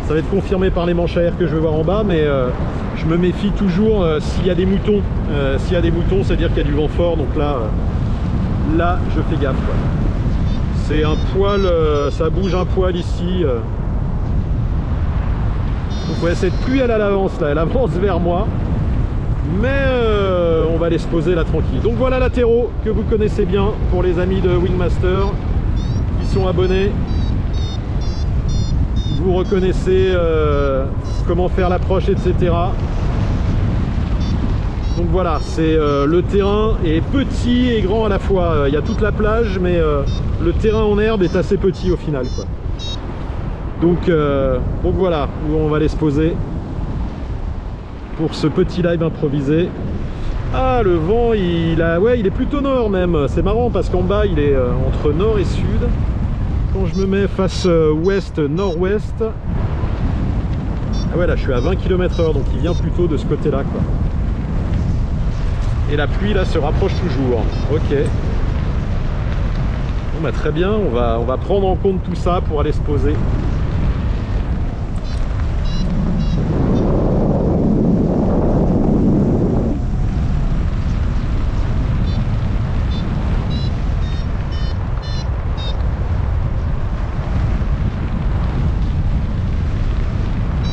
Ça 0.07 0.15
va 0.15 0.19
être 0.21 0.31
confirmé 0.31 0.71
par 0.71 0.87
les 0.87 0.95
manches 0.95 1.17
à 1.17 1.23
air 1.23 1.37
que 1.39 1.47
je 1.47 1.55
vais 1.55 1.61
voir 1.61 1.75
en 1.75 1.85
bas, 1.85 2.03
mais 2.07 2.21
euh, 2.21 2.49
je 2.97 3.05
me 3.05 3.17
méfie 3.17 3.51
toujours 3.51 4.07
s'il 4.21 4.47
y 4.47 4.51
a 4.51 4.55
des 4.55 4.67
moutons. 4.67 5.01
S'il 5.59 5.75
y 5.75 5.77
a 5.77 5.81
des 5.81 5.91
moutons, 5.91 6.23
c'est-à-dire 6.23 6.49
qu'il 6.49 6.59
y 6.59 6.61
a 6.61 6.65
du 6.65 6.75
vent 6.75 6.89
fort, 6.89 7.17
donc 7.17 7.35
là, 7.37 7.57
là 8.77 8.99
je 9.15 9.21
fais 9.23 9.43
gaffe. 9.43 9.57
C'est 10.87 11.05
un 11.05 11.17
poil, 11.35 11.63
ça 12.11 12.29
bouge 12.29 12.55
un 12.55 12.67
poil 12.67 12.97
ici. 12.97 13.45
Donc 16.09 16.23
ouais, 16.23 16.35
cette 16.35 16.55
pluie 16.61 16.81
elle 16.81 16.91
a 16.91 16.99
l'avance 16.99 17.41
là, 17.41 17.49
elle 17.51 17.59
avance 17.59 17.91
vers 17.93 18.21
moi. 18.21 18.47
Mais 19.61 19.69
euh, 19.69 20.65
on 20.73 20.79
va 20.79 20.87
aller 20.87 20.99
se 20.99 21.07
poser 21.07 21.35
là 21.35 21.45
tranquille. 21.45 21.81
Donc 21.83 21.95
voilà 21.95 22.19
latéraux 22.19 22.71
que 22.85 22.91
vous 22.91 23.03
connaissez 23.03 23.45
bien 23.45 23.69
pour 23.91 24.03
les 24.03 24.19
amis 24.19 24.41
de 24.41 24.51
Wingmaster 24.51 25.29
qui 26.21 26.27
sont 26.27 26.47
abonnés. 26.47 26.91
Vous 29.21 29.35
reconnaissez 29.35 30.11
euh, 30.13 30.87
comment 31.27 31.49
faire 31.49 31.69
l'approche, 31.69 32.09
etc. 32.09 32.53
Donc 34.97 35.07
voilà, 35.11 35.39
c'est 35.43 35.75
euh, 35.77 36.07
le 36.07 36.23
terrain 36.23 36.75
est 36.85 37.01
petit 37.01 37.71
et 37.71 37.83
grand 37.83 38.07
à 38.07 38.09
la 38.09 38.19
fois. 38.19 38.65
Il 38.67 38.75
y 38.75 38.77
a 38.77 38.83
toute 38.83 39.01
la 39.01 39.13
plage, 39.13 39.59
mais 39.61 39.79
le 40.43 40.53
terrain 40.53 40.83
en 40.85 40.99
herbe 40.99 41.23
est 41.23 41.37
assez 41.37 41.57
petit 41.57 41.91
au 41.91 41.97
final. 41.97 42.27
Donc, 43.81 44.09
euh, 44.09 44.59
donc 44.83 44.95
voilà 44.95 45.29
où 45.49 45.57
on 45.57 45.69
va 45.69 45.77
aller 45.77 45.89
se 45.89 45.97
poser 45.97 46.35
pour 48.17 48.35
ce 48.35 48.47
petit 48.47 48.83
live 48.83 49.03
improvisé. 49.03 49.69
Ah, 50.55 50.83
le 50.85 50.95
vent, 50.95 51.33
il, 51.33 51.83
a, 51.83 51.99
ouais, 51.99 52.21
il 52.21 52.27
est 52.27 52.31
plutôt 52.31 52.61
nord 52.61 52.89
même. 52.89 53.27
C'est 53.29 53.43
marrant 53.43 53.71
parce 53.71 53.89
qu'en 53.89 54.03
bas, 54.03 54.25
il 54.25 54.39
est 54.39 54.55
euh, 54.55 54.69
entre 54.87 55.13
nord 55.13 55.39
et 55.39 55.45
sud. 55.45 55.65
Quand 56.73 56.87
je 56.87 56.95
me 57.01 57.07
mets 57.07 57.27
face 57.27 57.65
euh, 57.67 57.93
ouest, 57.93 58.39
nord-ouest, 58.39 59.15
ah 59.23 61.19
ouais, 61.19 61.27
là, 61.27 61.35
je 61.37 61.43
suis 61.43 61.53
à 61.53 61.61
20 61.61 61.77
km 61.77 62.21
heure, 62.21 62.35
donc 62.35 62.45
il 62.55 62.61
vient 62.61 62.75
plutôt 62.75 63.07
de 63.07 63.17
ce 63.17 63.27
côté-là, 63.27 63.63
quoi. 63.65 63.81
Et 65.93 65.97
la 65.97 66.07
pluie, 66.07 66.35
là, 66.35 66.45
se 66.45 66.59
rapproche 66.59 66.95
toujours. 67.01 67.41
Ok. 67.73 67.97
Bon, 70.15 70.21
bah, 70.23 70.33
très 70.33 70.53
bien, 70.53 70.71
on 70.71 71.25
va 71.25 71.37
prendre 71.37 71.67
en 71.67 71.77
compte 71.77 72.03
tout 72.05 72.15
ça 72.15 72.41
pour 72.49 72.61
aller 72.61 72.73
se 72.73 72.81
poser. 72.81 73.15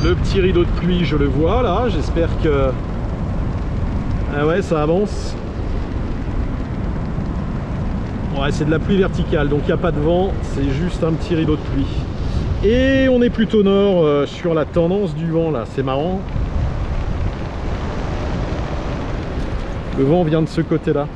Le 0.03 0.15
petit 0.15 0.41
rideau 0.41 0.63
de 0.63 0.69
pluie, 0.71 1.05
je 1.05 1.15
le 1.15 1.27
vois 1.27 1.61
là. 1.61 1.87
J'espère 1.87 2.29
que. 2.43 2.71
Ah 4.35 4.47
ouais, 4.47 4.61
ça 4.61 4.81
avance. 4.81 5.35
Ouais, 8.35 8.51
c'est 8.51 8.65
de 8.65 8.71
la 8.71 8.79
pluie 8.79 8.97
verticale, 8.97 9.47
donc 9.47 9.59
il 9.63 9.67
n'y 9.67 9.71
a 9.73 9.77
pas 9.77 9.91
de 9.91 9.99
vent. 9.99 10.31
C'est 10.41 10.69
juste 10.71 11.03
un 11.03 11.13
petit 11.13 11.35
rideau 11.35 11.55
de 11.55 11.61
pluie. 11.61 11.85
Et 12.63 13.09
on 13.09 13.23
est 13.23 13.31
plutôt 13.31 13.63
nord 13.63 14.05
euh, 14.05 14.27
sur 14.27 14.53
la 14.53 14.65
tendance 14.65 15.15
du 15.15 15.31
vent 15.31 15.49
là, 15.49 15.63
c'est 15.73 15.81
marrant. 15.81 16.19
Le 19.97 20.03
vent 20.03 20.23
vient 20.23 20.43
de 20.43 20.47
ce 20.47 20.61
côté 20.61 20.93
là. 20.93 21.07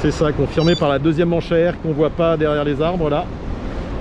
C'est 0.00 0.12
ça, 0.12 0.30
confirmé 0.30 0.76
par 0.76 0.88
la 0.88 1.00
deuxième 1.00 1.30
manche 1.30 1.50
à 1.50 1.56
air 1.56 1.80
qu'on 1.82 1.90
voit 1.90 2.10
pas 2.10 2.36
derrière 2.36 2.62
les 2.62 2.80
arbres 2.80 3.10
là. 3.10 3.24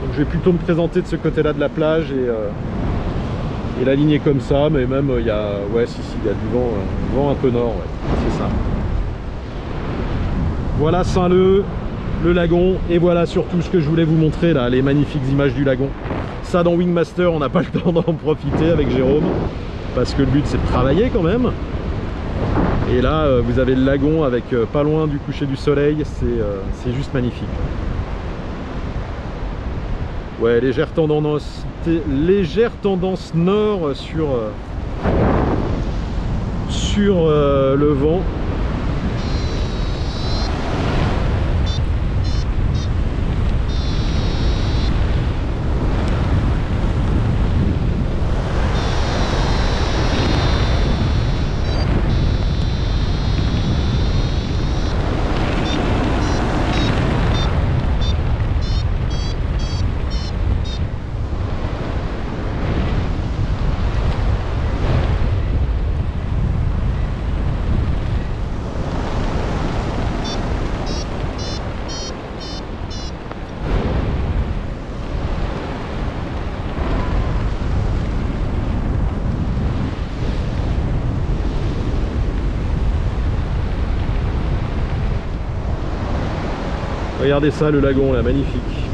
Donc 0.04 0.13
je 0.13 0.19
vais 0.19 0.26
plutôt 0.26 0.52
me 0.52 0.60
présenter 0.60 1.02
de 1.02 1.08
ce 1.08 1.15
côté 1.15 1.41
là 1.41 1.54
de 1.54 1.60
la 1.60 1.69
plage 1.69 2.12
et, 2.12 2.30
euh, 2.30 2.50
et 3.82 3.86
la 3.86 3.95
ligne 3.95 4.19
comme 4.19 4.41
ça, 4.41 4.69
mais 4.69 4.86
même 4.86 5.12
il 5.17 5.26
y 5.26 5.32
a, 5.32 5.54
ouais, 5.73 5.88
si, 5.88 5.95
si, 5.95 6.15
il 6.23 6.28
y 6.28 6.30
a 6.30 6.34
du 6.34 6.47
vent, 6.54 6.67
euh, 6.67 7.15
vent 7.15 7.32
un 7.32 7.36
peu 7.36 7.50
nord, 7.50 7.73
c'est 8.23 8.38
ça. 8.38 8.47
Voilà 10.78 11.04
Saint-Leu, 11.04 11.63
le 12.23 12.34
lagon, 12.34 12.75
et 12.89 12.97
voilà 12.97 13.25
surtout 13.25 13.62
ce 13.62 13.69
que 13.69 13.80
je 13.80 13.88
voulais 13.88 14.03
vous 14.03 14.15
montrer 14.15 14.53
là, 14.53 14.69
les 14.69 14.82
magnifiques 14.82 15.21
images 15.32 15.53
du 15.53 15.63
lagon. 15.63 15.89
Ça 16.43 16.63
dans 16.63 16.73
Wingmaster, 16.73 17.32
on 17.32 17.39
n'a 17.39 17.49
pas 17.49 17.62
le 17.73 17.80
temps 17.80 17.91
d'en 17.91 18.01
profiter 18.01 18.69
avec 18.69 18.89
Jérôme, 18.89 19.25
parce 19.95 20.13
que 20.13 20.21
le 20.21 20.27
but 20.27 20.43
c'est 20.45 20.62
de 20.62 20.67
travailler 20.67 21.10
quand 21.13 21.23
même. 21.23 21.51
Et 22.91 23.01
là, 23.01 23.23
euh, 23.23 23.41
vous 23.43 23.60
avez 23.60 23.75
le 23.75 23.84
lagon 23.84 24.23
avec 24.23 24.53
euh, 24.53 24.65
pas 24.65 24.84
loin 24.84 25.08
du 25.08 25.17
coucher 25.17 25.45
du 25.45 25.56
soleil, 25.56 25.97
c'est 26.06 26.93
juste 26.93 27.13
magnifique. 27.13 27.43
Ouais, 30.39 30.62
légère 30.62 30.89
tendance, 30.91 31.65
nord 33.34 33.95
sur 33.95 34.27
le 37.30 37.93
vent. 37.93 38.21
Regardez 87.27 87.51
ça, 87.51 87.69
le 87.69 87.81
lagon 87.81 88.13
là, 88.13 88.21
magnifique. 88.21 88.87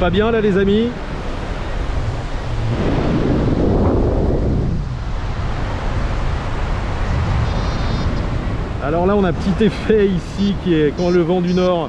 Pas 0.00 0.10
bien 0.10 0.30
là 0.30 0.42
les 0.42 0.58
amis 0.58 0.88
Alors 8.84 9.06
là 9.06 9.16
on 9.16 9.24
a 9.24 9.32
petit 9.32 9.64
effet 9.64 10.06
ici 10.06 10.54
qui 10.62 10.74
est 10.74 10.92
quand 10.98 11.08
le 11.08 11.22
vent 11.22 11.40
du 11.40 11.54
nord 11.54 11.88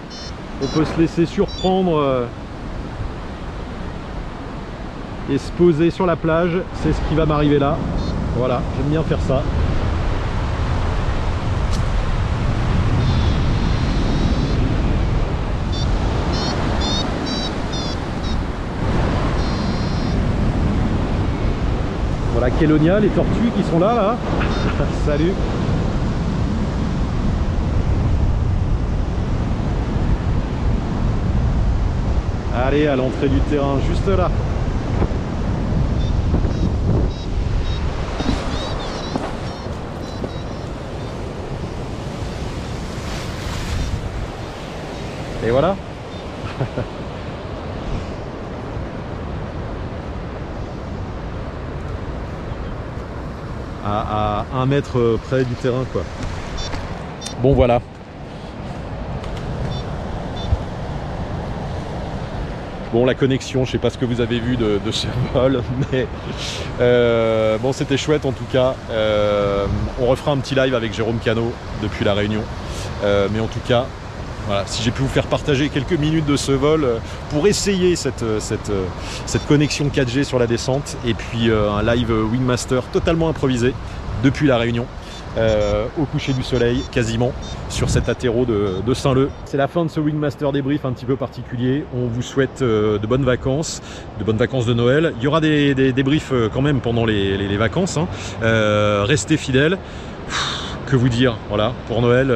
on 0.64 0.68
peut 0.68 0.86
se 0.86 0.98
laisser 0.98 1.26
surprendre 1.26 1.98
euh, 1.98 2.26
et 5.30 5.38
se 5.38 5.52
poser 5.52 5.92
sur 5.92 6.06
la 6.06 6.16
plage. 6.16 6.62
C'est 6.82 6.94
ce 6.94 7.02
qui 7.10 7.16
va 7.16 7.26
m'arriver 7.26 7.60
là. 7.60 7.78
Voilà 8.38 8.62
j'aime 8.78 8.90
bien 8.90 9.04
faire 9.04 9.22
ça 9.22 9.44
Voilà 22.40 22.52
Kélonia, 22.52 23.00
les 23.00 23.08
tortues 23.08 23.50
qui 23.58 23.64
sont 23.64 23.80
là, 23.80 23.96
là. 23.96 24.16
Salut. 25.08 25.34
Allez, 32.64 32.86
à 32.86 32.96
l'entrée 32.96 33.30
du 33.30 33.40
terrain, 33.40 33.80
juste 33.90 34.08
là. 34.08 34.30
Et 45.44 45.50
voilà. 45.50 45.76
à, 53.88 54.46
un 54.58 54.66
mètre 54.66 55.18
près 55.28 55.44
du 55.44 55.54
terrain 55.56 55.86
quoi. 55.92 56.04
Bon 57.42 57.54
voilà. 57.54 57.82
Bon 62.94 63.06
la 63.06 63.16
connexion, 63.16 63.66
je 63.66 63.72
sais 63.74 63.78
pas 63.78 63.90
ce 63.90 63.98
que 63.98 64.06
vous 64.06 64.22
avez 64.22 64.40
vu 64.40 64.56
de, 64.56 64.80
ce 64.92 65.08
vol, 65.34 65.62
mais 65.92 66.08
euh, 66.80 67.58
bon 67.58 67.74
c'était 67.74 67.98
chouette 67.98 68.26
en 68.26 68.32
tout 68.32 68.46
cas. 68.52 68.76
Euh, 68.90 69.66
on 70.02 70.06
refera 70.06 70.32
un 70.32 70.38
petit 70.38 70.56
live 70.56 70.74
avec 70.74 70.94
Jérôme 70.94 71.20
Cano 71.20 71.52
depuis 71.84 72.06
la 72.06 72.14
Réunion. 72.14 72.42
Euh, 73.04 73.28
mais 73.32 73.42
en 73.42 73.48
tout 73.48 73.60
cas, 73.68 73.86
voilà, 74.48 74.64
si 74.66 74.82
j'ai 74.82 74.92
pu 74.92 75.02
vous 75.02 75.10
faire 75.10 75.28
partager 75.28 75.68
quelques 75.68 76.00
minutes 76.00 76.26
de 76.26 76.38
ce 76.38 76.54
vol 76.54 76.88
pour 77.30 77.46
essayer 77.48 77.98
cette, 77.98 78.24
cette, 78.40 78.72
cette 79.26 79.46
connexion 79.46 79.92
4G 79.94 80.24
sur 80.24 80.40
la 80.40 80.48
descente 80.48 80.96
et 81.06 81.14
puis 81.14 81.52
un 81.52 81.84
live 81.84 82.10
Wingmaster 82.10 82.84
totalement 82.94 83.28
improvisé 83.28 83.74
depuis 84.24 84.48
la 84.48 84.58
Réunion. 84.58 84.86
Euh, 85.38 85.86
au 86.00 86.06
coucher 86.06 86.34
du 86.34 86.42
soleil 86.42 86.82
quasiment 86.92 87.32
sur 87.70 87.92
cet 87.92 88.10
atterro 88.10 88.46
de, 88.46 88.94
Saint-Leu. 88.96 89.30
C'est 89.46 89.58
la 89.58 89.68
fin 89.68 89.86
de 89.86 89.92
ce 89.92 90.00
Wingmaster 90.00 90.52
débrief 90.52 90.84
un 90.84 90.94
petit 90.94 91.06
peu 91.06 91.16
particulier. 91.16 91.86
On 91.94 92.08
vous 92.08 92.24
souhaite 92.24 92.64
euh, 92.64 92.98
de 92.98 93.06
bonnes 93.06 93.24
vacances, 93.24 93.84
de 94.18 94.24
bonnes 94.24 94.38
vacances 94.38 94.66
de 94.66 94.74
Noël. 94.74 95.14
Il 95.18 95.24
y 95.24 95.28
aura 95.28 95.40
des, 95.40 95.76
débriefs 95.94 96.32
euh, 96.32 96.50
quand 96.52 96.62
même 96.62 96.80
pendant 96.80 97.06
les, 97.06 97.58
vacances. 97.58 97.98
Hein. 97.98 98.08
restez 99.04 99.38
fidèles. 99.38 99.78
Que 100.88 100.96
vous 100.96 101.10
dire, 101.10 101.38
voilà, 101.50 101.74
pour 101.88 102.02
Noël, 102.02 102.34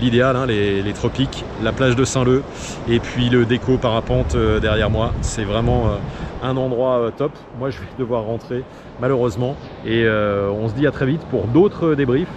l'idéal, 0.00 0.36
hein, 0.36 0.46
les, 0.46 0.82
les, 0.82 0.92
tropiques, 0.92 1.44
la 1.62 1.72
plage 1.72 1.96
de 1.96 2.04
Saint-Leu 2.04 2.42
et 2.88 3.00
puis 3.00 3.28
le 3.28 3.44
déco 3.44 3.76
parapente 3.76 4.36
derrière 4.62 4.90
moi. 4.90 5.12
C'est 5.20 5.44
vraiment 5.44 5.98
un 6.42 6.56
endroit 6.56 7.10
top. 7.16 7.32
Moi, 7.58 7.70
je 7.70 7.78
vais 7.78 7.86
devoir 7.98 8.24
rentrer 8.24 8.62
malheureusement. 9.00 9.56
Et 9.84 10.04
euh, 10.04 10.50
on 10.50 10.68
se 10.68 10.74
dit 10.74 10.86
à 10.86 10.90
très 10.90 11.06
vite 11.06 11.22
pour 11.30 11.46
d'autres 11.46 11.94
débriefs, 11.94 12.28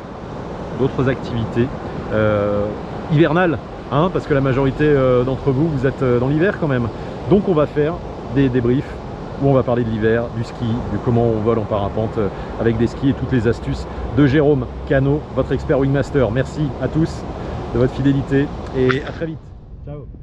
d'autres 0.80 1.10
activités 1.10 1.68
euh, 2.14 2.66
hivernales, 3.12 3.58
hein, 3.92 4.10
parce 4.12 4.26
que 4.26 4.34
la 4.34 4.42
majorité 4.42 4.86
euh, 4.86 5.24
d'entre 5.24 5.52
vous, 5.52 5.68
vous 5.68 5.86
êtes 5.86 6.04
dans 6.20 6.28
l'hiver 6.28 6.58
quand 6.60 6.68
même. 6.68 6.88
Donc 7.30 7.48
on 7.48 7.54
va 7.54 7.68
faire 7.68 7.94
des 8.36 8.50
débriefs 8.50 8.90
où 9.42 9.48
on 9.48 9.54
va 9.54 9.64
parler 9.64 9.84
de 9.84 9.90
l'hiver, 9.90 10.26
du 10.36 10.44
ski, 10.44 10.66
de 10.92 10.98
comment 11.06 11.26
on 11.26 11.42
vole 11.42 11.60
en 11.60 11.66
parapente 11.66 12.20
avec 12.60 12.78
des 12.78 12.88
skis 12.88 13.10
et 13.10 13.14
toutes 13.14 13.32
les 13.32 13.48
astuces 13.48 13.86
de 14.18 14.28
Jérôme 14.28 14.66
Cano, 14.88 15.22
votre 15.36 15.52
expert 15.52 15.80
Wingmaster. 15.80 16.30
Merci 16.32 16.70
à 16.82 16.88
tous 16.88 17.24
de 17.74 17.80
votre 17.80 17.94
fidélité 17.94 18.48
et 18.78 19.04
à 19.04 19.12
très 19.12 19.26
vite. 19.26 19.40
Ciao 19.86 20.23